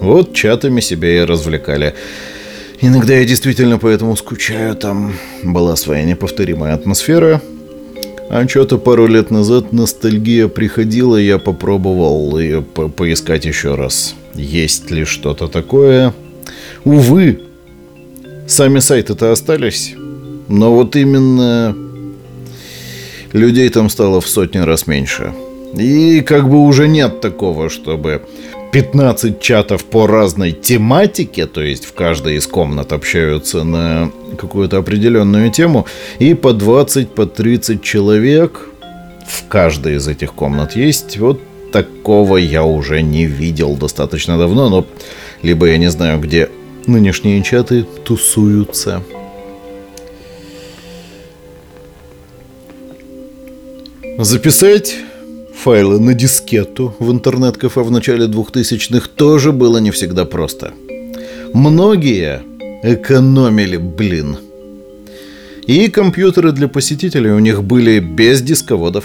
[0.00, 1.94] Вот чатами себя и развлекали.
[2.80, 7.42] Иногда я действительно поэтому скучаю, там была своя неповторимая атмосфера.
[8.30, 14.14] А что-то пару лет назад ностальгия приходила, я попробовал ее по поискать еще раз.
[14.34, 16.12] Есть ли что-то такое?
[16.86, 17.40] Увы,
[18.46, 19.96] сами сайты-то остались.
[20.46, 21.76] Но вот именно
[23.32, 25.32] людей там стало в сотни раз меньше.
[25.76, 28.22] И как бы уже нет такого, чтобы
[28.72, 35.50] 15 чатов по разной тематике, то есть в каждой из комнат общаются на какую-то определенную
[35.50, 35.86] тему,
[36.20, 38.68] и по 20, по 30 человек
[39.26, 41.18] в каждой из этих комнат есть.
[41.18, 41.40] Вот
[41.72, 44.86] такого я уже не видел достаточно давно, но
[45.42, 46.48] либо я не знаю, где
[46.86, 49.02] нынешние чаты тусуются.
[54.18, 54.94] Записать
[55.54, 60.72] файлы на дискету в интернет-кафе в начале 2000-х тоже было не всегда просто.
[61.52, 62.42] Многие
[62.82, 64.38] экономили, блин.
[65.66, 69.04] И компьютеры для посетителей у них были без дисководов.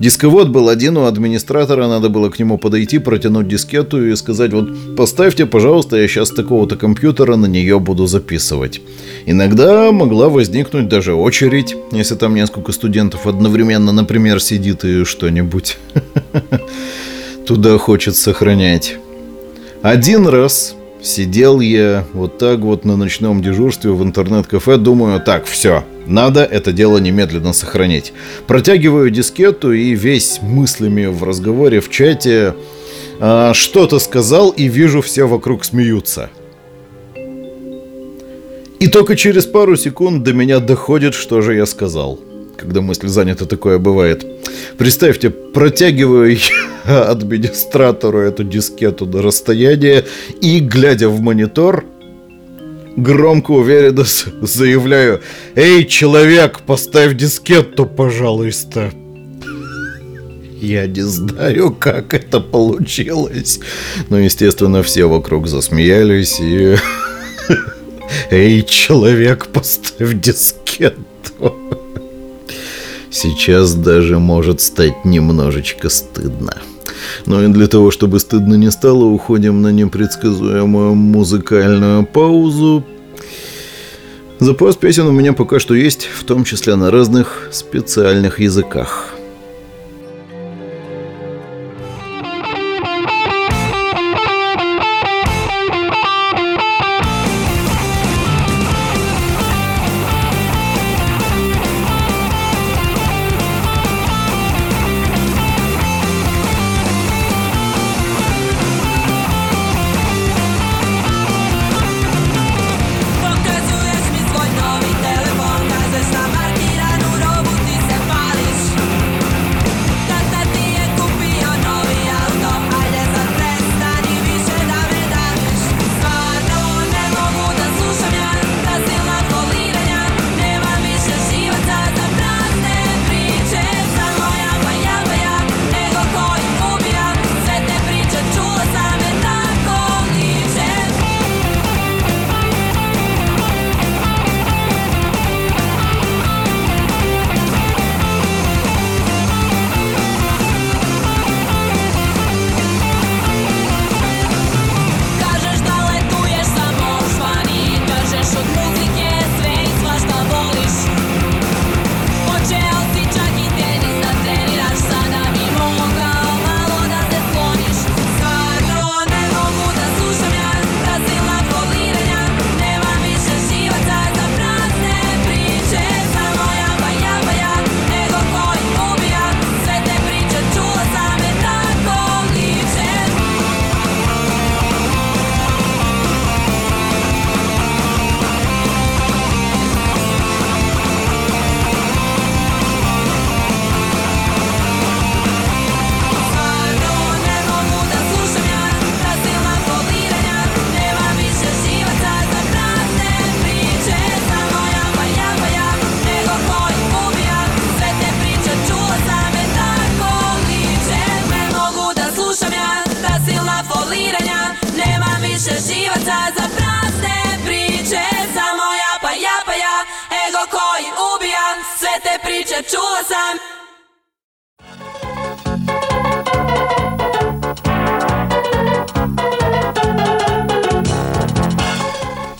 [0.00, 4.96] Дисковод был один у администратора, надо было к нему подойти, протянуть дискету и сказать, вот
[4.96, 8.80] поставьте, пожалуйста, я сейчас такого-то компьютера на нее буду записывать.
[9.26, 15.78] Иногда могла возникнуть даже очередь, если там несколько студентов одновременно, например, сидит и что-нибудь
[17.46, 18.96] туда хочет сохранять.
[19.82, 25.84] Один раз сидел я вот так вот на ночном дежурстве в интернет-кафе, думаю, так, все,
[26.06, 28.12] надо это дело немедленно сохранить.
[28.46, 32.54] Протягиваю дискету и весь мыслями в разговоре в чате
[33.20, 36.30] а, что-то сказал и вижу все вокруг смеются.
[38.80, 42.20] И только через пару секунд до меня доходит, что же я сказал.
[42.56, 44.26] Когда мысль занята, такое бывает.
[44.76, 46.36] Представьте, протягиваю
[46.86, 50.04] я администратору эту дискету на расстояние
[50.40, 51.84] и, глядя в монитор,
[52.96, 54.04] громко уверенно
[54.42, 55.20] заявляю
[55.54, 58.92] «Эй, человек, поставь дискету, пожалуйста!»
[60.60, 63.60] Я не знаю, как это получилось.
[64.08, 66.76] Но, естественно, все вокруг засмеялись и...
[68.30, 71.04] Эй, человек, поставь дискету.
[73.10, 76.56] Сейчас даже может стать немножечко стыдно.
[77.26, 82.84] Ну и для того, чтобы стыдно не стало, уходим на непредсказуемую музыкальную паузу.
[84.40, 89.13] Запас песен у меня пока что есть, в том числе на разных специальных языках.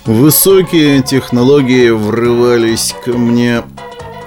[0.07, 3.63] Высокие технологии врывались ко мне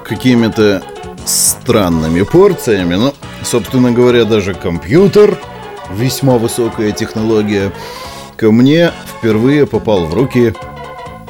[0.04, 0.82] какими-то
[1.24, 2.96] странными порциями.
[2.96, 3.14] Ну,
[3.44, 5.38] собственно говоря, даже компьютер,
[5.94, 7.72] весьма высокая технология,
[8.38, 10.56] ко мне впервые попал в руки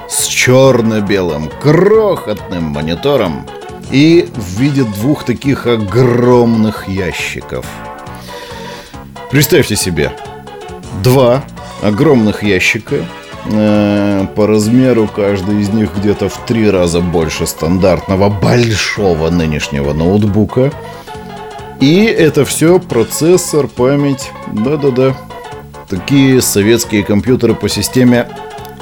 [0.08, 3.46] с черно-белым крохотным монитором
[3.92, 7.66] и в виде двух таких огромных ящиков.
[9.30, 10.14] Представьте себе,
[11.04, 11.44] два
[11.82, 13.06] огромных ящика,
[13.50, 20.72] по размеру каждый из них где-то в три раза больше стандартного большого нынешнего ноутбука.
[21.80, 25.16] И это все процессор, память, да-да-да.
[25.88, 28.28] Такие советские компьютеры по системе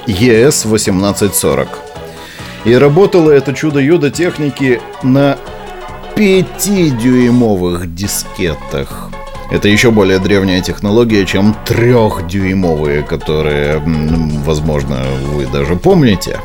[0.08, 1.68] ES1840.
[2.64, 5.38] И работало это чудо-юдо техники на
[6.16, 9.12] 5-дюймовых дискетах.
[9.52, 13.82] Это еще более древняя технология, чем трехдюймовые, которые,
[14.44, 16.40] возможно, вы даже помните.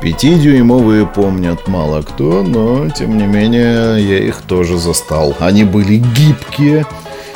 [0.00, 5.34] Пятидюймовые помнят мало кто, но, тем не менее, я их тоже застал.
[5.40, 6.86] Они были гибкие,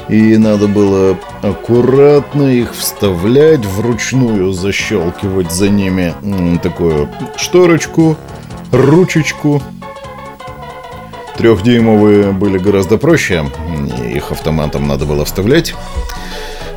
[0.08, 6.14] и надо было аккуратно их вставлять, вручную защелкивать за ними
[6.62, 8.16] такую шторочку,
[8.70, 9.62] ручечку.
[11.38, 13.48] Трехдюймовые были гораздо проще,
[14.12, 15.74] их автоматом надо было вставлять.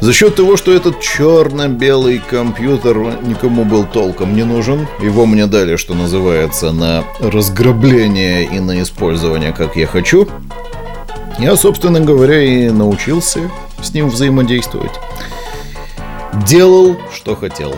[0.01, 5.77] За счет того, что этот черно-белый компьютер никому был толком не нужен, его мне дали,
[5.77, 10.27] что называется, на разграбление и на использование, как я хочу,
[11.39, 13.39] я, собственно говоря, и научился
[13.81, 14.91] с ним взаимодействовать.
[16.47, 17.75] Делал, что хотел.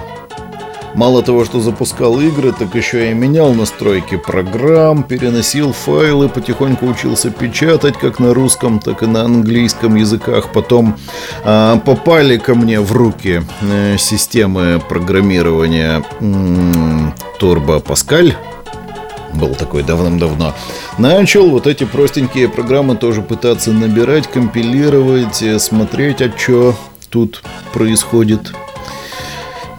[0.95, 7.31] Мало того, что запускал игры, так еще и менял настройки программ, переносил файлы, потихоньку учился
[7.31, 10.51] печатать как на русском, так и на английском языках.
[10.53, 10.95] Потом
[11.43, 18.33] а, попали ко мне в руки э, системы программирования Turbo Pascal.
[19.33, 20.53] Был такой давным-давно.
[20.99, 26.75] Начал вот эти простенькие программы тоже пытаться набирать, компилировать, э, смотреть, а что
[27.09, 27.41] тут
[27.73, 28.53] происходит.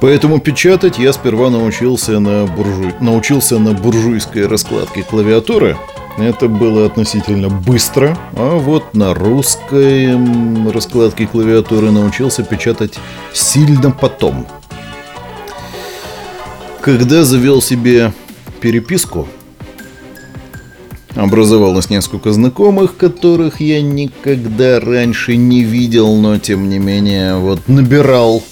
[0.04, 2.92] Поэтому печатать я сперва научился на, буржуй...
[3.00, 5.78] научился на буржуйской раскладке клавиатуры.
[6.18, 10.14] Это было относительно быстро, а вот на русской
[10.70, 12.98] раскладке клавиатуры научился печатать
[13.32, 14.46] сильно потом.
[16.82, 18.12] Когда завел себе
[18.60, 19.26] переписку,
[21.14, 28.42] образовалось несколько знакомых, которых я никогда раньше не видел, но тем не менее вот набирал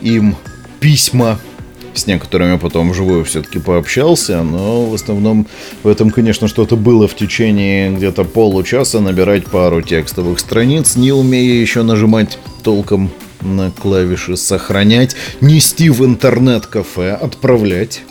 [0.00, 0.36] им
[0.80, 1.38] письма.
[1.94, 5.46] С некоторыми потом вживую все-таки пообщался, но в основном
[5.82, 11.58] в этом, конечно, что-то было в течение где-то получаса набирать пару текстовых страниц, не умея
[11.58, 13.10] еще нажимать толком
[13.40, 18.02] на клавиши «Сохранять», нести в интернет-кафе, отправлять.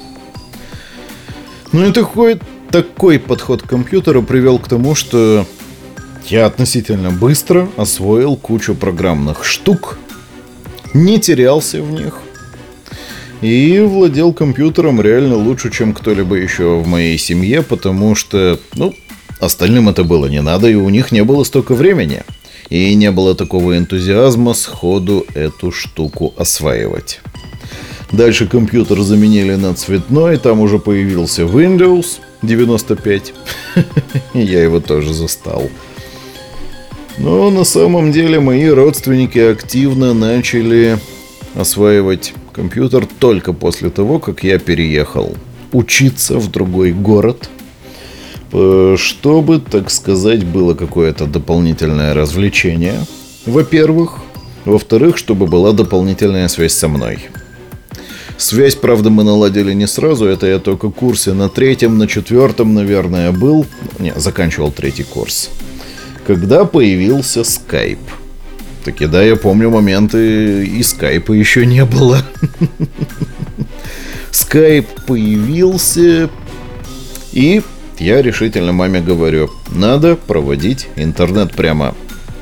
[1.71, 2.39] Ну и такой,
[2.71, 5.45] такой подход к компьютеру привел к тому, что
[6.27, 9.99] я относительно быстро освоил кучу программных штук,
[10.93, 12.21] не терялся в них
[13.41, 18.93] и владел компьютером реально лучше, чем кто-либо еще в моей семье, потому что, ну,
[19.39, 22.23] остальным это было не надо, и у них не было столько времени.
[22.69, 27.21] И не было такого энтузиазма сходу эту штуку осваивать.
[28.11, 33.33] Дальше компьютер заменили на цветной, там уже появился Windows 95.
[34.33, 35.69] Я его тоже застал.
[37.17, 40.97] Но на самом деле мои родственники активно начали
[41.55, 45.35] осваивать компьютер только после того, как я переехал
[45.73, 47.49] учиться в другой город,
[48.53, 53.01] э, чтобы, так сказать, было какое-то дополнительное развлечение,
[53.45, 54.19] во-первых.
[54.63, 57.19] Во-вторых, чтобы была дополнительная связь со мной.
[58.37, 60.25] Связь, правда, мы наладили не сразу.
[60.25, 63.67] Это я только в курсе на третьем, на четвертом, наверное, был.
[63.99, 65.51] Не, заканчивал третий курс.
[66.25, 67.99] Когда появился скайп.
[68.85, 72.19] Таки да, я помню моменты, и скайпа еще не было.
[74.29, 76.29] Скайп появился,
[77.31, 77.63] и
[77.97, 81.95] я решительно маме говорю, надо проводить интернет прямо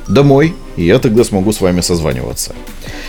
[0.10, 2.54] домой, и я тогда смогу с вами созваниваться.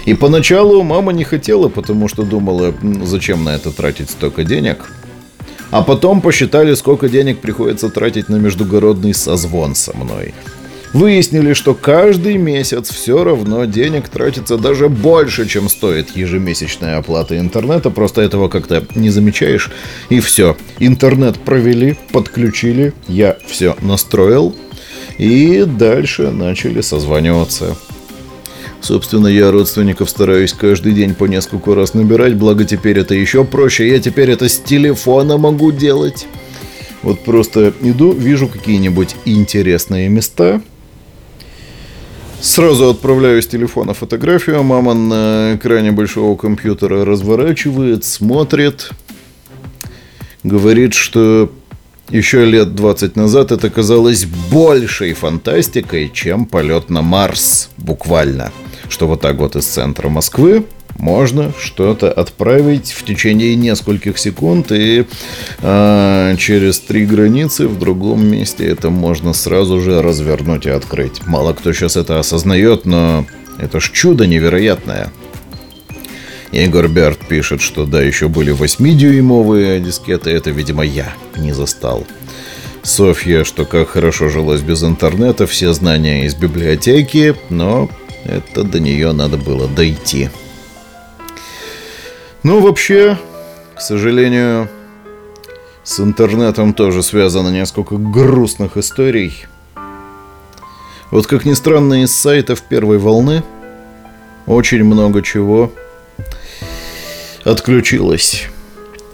[0.05, 4.93] И поначалу мама не хотела, потому что думала, «М, зачем на это тратить столько денег.
[5.73, 10.35] А потом посчитали, сколько денег приходится тратить на междугородный созвон со мной.
[10.95, 17.91] Выяснили, что каждый месяц все равно денег тратится даже больше, чем стоит ежемесячная оплата интернета.
[17.91, 19.73] Просто этого как-то не замечаешь.
[20.09, 20.57] И все.
[20.79, 24.55] Интернет провели, подключили, я все настроил.
[25.19, 27.77] И дальше начали созваниваться.
[28.81, 33.89] Собственно, я родственников стараюсь каждый день по несколько раз набирать, благо теперь это еще проще.
[33.89, 36.29] Я теперь это с телефона могу делать.
[37.03, 40.63] Вот просто иду, вижу какие-нибудь интересные места.
[42.45, 44.63] Сразу отправляю с телефона фотографию.
[44.63, 48.91] Мама на экране большого компьютера разворачивает, смотрит.
[50.43, 51.51] Говорит, что
[52.11, 58.53] еще лет 20 назад это казалось большей фантастикой, чем полет на Марс, буквально.
[58.91, 60.67] Что вот так вот из центра Москвы
[60.99, 65.07] можно что-то отправить в течение нескольких секунд, и
[65.61, 71.27] а, через три границы в другом месте это можно сразу же развернуть и открыть.
[71.27, 73.27] Мало кто сейчас это осознает, но
[73.59, 75.11] это ж чудо невероятное.
[76.53, 82.07] Игорь Берт пишет, что да, еще были 8-дюймовые дискеты, это, видимо, я не застал.
[82.85, 87.91] Софья, что как хорошо жилось без интернета, все знания из библиотеки, но
[88.25, 90.29] это до нее надо было дойти.
[92.45, 93.17] Ну, вообще,
[93.75, 94.69] к сожалению,
[95.83, 99.47] с интернетом тоже связано несколько грустных историй.
[101.11, 103.43] Вот как ни странно, из сайтов первой волны
[104.47, 105.73] очень много чего
[107.45, 108.45] отключилось.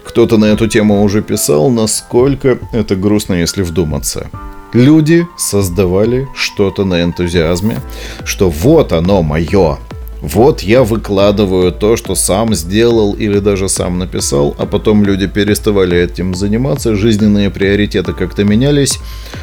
[0.02, 4.28] Кто-то на эту тему уже писал, насколько это грустно, если вдуматься.
[4.72, 7.80] Люди создавали что-то на энтузиазме,
[8.24, 9.78] что вот оно мое,
[10.22, 15.98] вот я выкладываю то, что сам сделал или даже сам написал, а потом люди переставали
[15.98, 18.98] этим заниматься, жизненные приоритеты как-то менялись,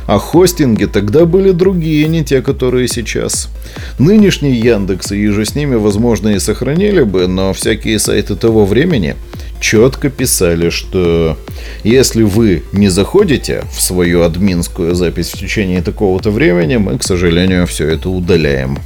[0.05, 3.49] а хостинги тогда были другие, не те, которые сейчас.
[3.97, 9.15] Нынешний Яндекс и же с ними, возможно, и сохранили бы, но всякие сайты того времени
[9.59, 11.37] четко писали, что
[11.83, 17.65] если вы не заходите в свою админскую запись в течение такого-то времени, мы, к сожалению,
[17.65, 18.77] все это удаляем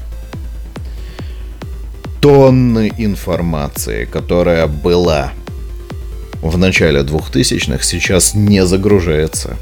[2.22, 5.32] тонны информации, которая была
[6.42, 9.58] в начале 2000-х, сейчас не загружается.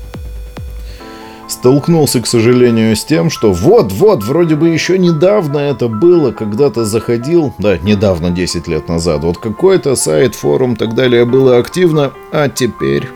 [1.48, 7.56] Столкнулся, к сожалению, с тем, что вот-вот, вроде бы еще недавно это было, когда-то заходил,
[7.58, 13.10] да, недавно, 10 лет назад, вот какой-то сайт, форум, так далее было активно, а теперь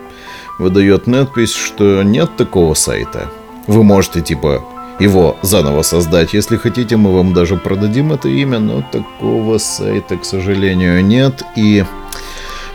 [0.58, 3.30] выдает надпись, что нет такого сайта.
[3.68, 4.64] Вы можете, типа,
[5.00, 6.34] его заново создать.
[6.34, 11.44] Если хотите, мы вам даже продадим это имя, но такого сайта, к сожалению, нет.
[11.56, 11.84] И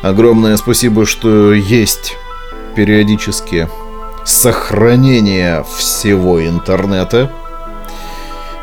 [0.03, 2.17] огромное спасибо, что есть
[2.75, 3.69] периодически
[4.25, 7.33] сохранение всего интернета.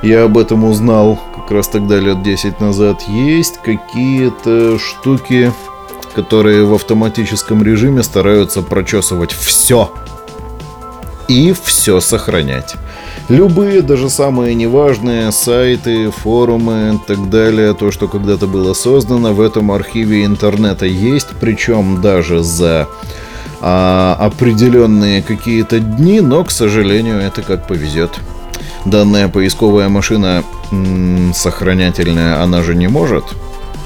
[0.02, 3.02] Я об этом узнал как раз тогда лет 10 назад.
[3.08, 5.52] Есть какие-то штуки,
[6.14, 9.92] которые в автоматическом режиме стараются прочесывать все
[11.28, 12.76] и все сохранять.
[13.30, 19.42] Любые, даже самые неважные сайты, форумы и так далее, то, что когда-то было создано, в
[19.42, 22.88] этом архиве интернета есть, причем даже за
[23.62, 28.20] а, определенные какие-то дни, но, к сожалению, это как повезет.
[28.86, 33.26] Данная поисковая машина м, сохранятельная, она же не может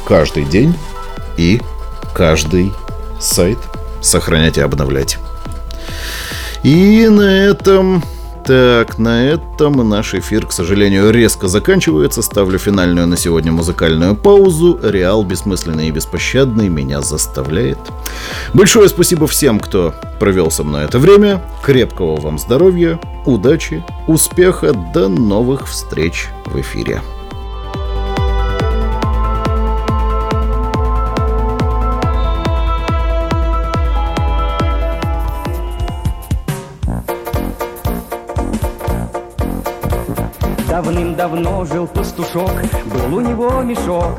[0.05, 0.75] каждый день
[1.37, 1.61] и
[2.13, 2.73] каждый
[3.19, 3.57] сайт
[4.01, 5.17] сохранять и обновлять.
[6.64, 8.03] И на этом...
[8.45, 12.24] Так, на этом наш эфир, к сожалению, резко заканчивается.
[12.24, 14.80] Ставлю финальную на сегодня музыкальную паузу.
[14.82, 17.78] Реал бессмысленный и беспощадный меня заставляет.
[18.55, 21.43] Большое спасибо всем, кто провел со мной это время.
[21.64, 27.01] Крепкого вам здоровья, удачи, успеха, до новых встреч в эфире.
[40.80, 42.53] Давным-давно жил пастушок,
[42.86, 44.17] был у него мешок.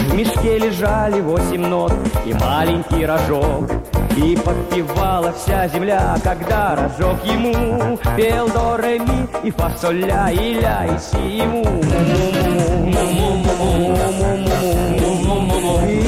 [0.00, 1.92] В мешке лежали восемь нот
[2.26, 3.70] и маленький рожок.
[4.16, 10.32] И подпевала вся земля, когда рожок ему Пел до, ре, ми, и фа, соль, ля,
[10.32, 11.62] и ля, и си, ему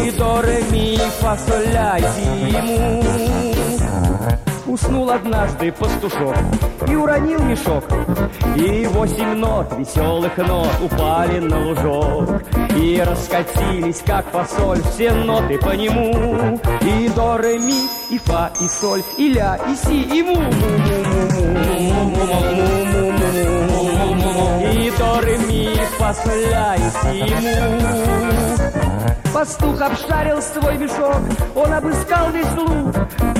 [0.05, 3.32] И до, ре, ми, фа, соль, ля, и си, ему
[4.73, 6.35] Уснул однажды пастушок
[6.89, 7.85] и уронил мешок
[8.57, 12.43] И восемь нот, веселых нот, упали на лужок
[12.75, 18.67] И раскатились, как фасоль, все ноты по нему И до, ре, ми, и фа, и
[18.67, 20.41] соль, и ля, и си, и му
[24.73, 28.52] И до ре ми фа соль и си му.
[29.43, 31.17] Пастух обшарил свой мешок,
[31.57, 32.95] он обыскал весь луг,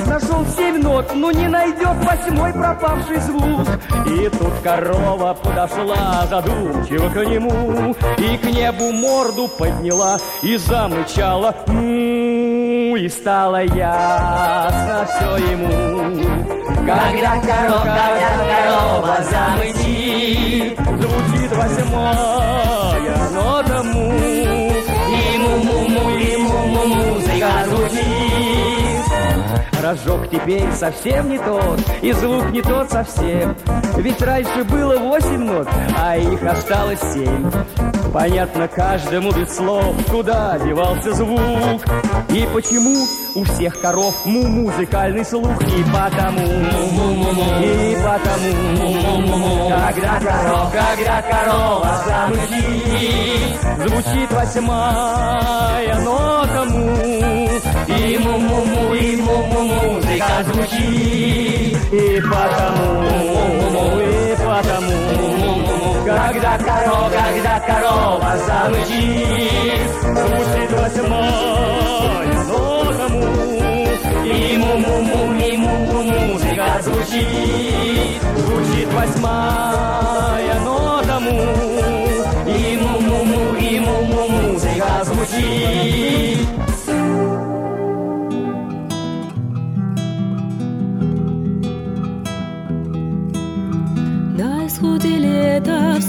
[0.05, 3.65] Нашел семь нот, но не найдет восьмой пропавший звук.
[4.05, 11.55] И тут корова подошла задумчиво к нему, И к небу морду подняла и замычала.
[11.67, 16.21] «Му», И стало ясно все ему.
[16.85, 22.43] Когда корова, когда корова замычит, Звучит восьмая
[29.81, 33.55] Рожок теперь совсем не тот, и звук не тот совсем.
[33.97, 37.51] Ведь раньше было восемь нот, а их осталось семь.
[38.13, 41.83] Понятно каждому без слов, куда девался звук.
[42.29, 45.59] И почему у всех коров му музыкальный слух.
[45.61, 46.47] И потому,
[47.59, 57.49] и потому, когда коров, когда корова замычит, звучит восьмая нота му.
[57.87, 59.81] E mu mu mu e mu mu mu
[60.13, 60.89] e kazushi
[61.91, 62.87] e patamu
[64.01, 69.05] e patamu mu mu mu mu gagda karo gagda karo masamuji
[70.19, 71.21] sushi doce mo
[72.49, 72.61] no
[72.97, 73.23] kamu
[74.35, 77.25] e mu mu mu e mu mu mu e kazushi
[78.45, 79.35] sushi doce mo
[82.45, 86.62] E mu mu mu e mu mu mu se gasmuji.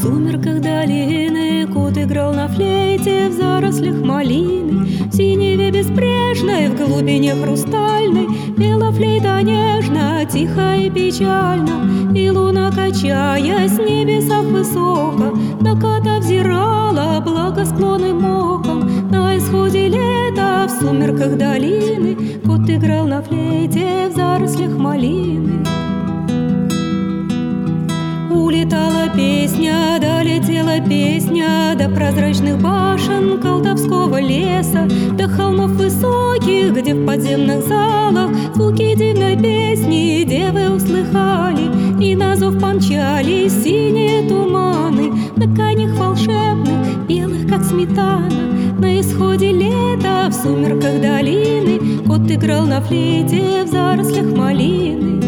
[0.04, 4.84] Сумерках долины Кот играл на флейте в зарослях малины.
[5.10, 12.12] В синеве безбрежной, в глубине хрустальной Пела флейта нежно, тихо и печально.
[12.14, 19.08] И луна, качаясь с небесах высоко На кота взирала благосклонным оком.
[19.10, 25.73] На исходе лета, в сумерках долины Кот играл на флейте в зарослях малины
[28.54, 34.88] Улетала песня, долетела песня До прозрачных башен колдовского леса
[35.18, 41.68] До холмов высоких, где в подземных залах Звуки дивной песни девы услыхали
[42.00, 48.30] И на зов помчались синие туманы На конях волшебных, белых как сметана.
[48.78, 55.23] На исходе лета, в сумерках долины Кот играл на флейте в зарослях малины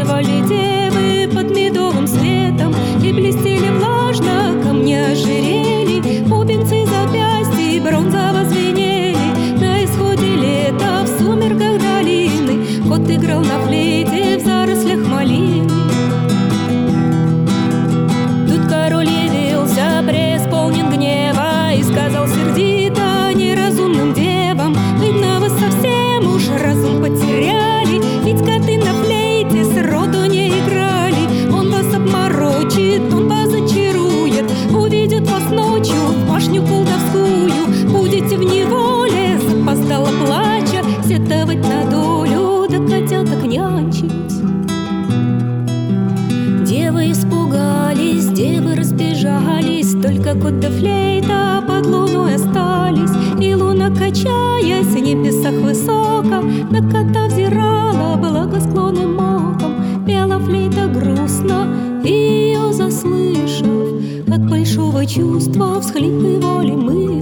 [0.00, 6.22] Танцевали девы под медовым светом И блестели влажно камни ожерели.
[6.26, 9.60] Бубенцы запястья бронзово звенели.
[9.60, 12.82] На исходе лета в сумерках долины.
[12.88, 13.99] Кот играл на флейте
[50.80, 53.10] флейта под луной остались.
[53.40, 60.04] И луна, качаясь в небесах высоко, На кота взирала благосклонным оком.
[60.06, 61.66] Пела флейта грустно,
[62.04, 67.19] и ее заслышав, От большого чувства всхлипывали мыши.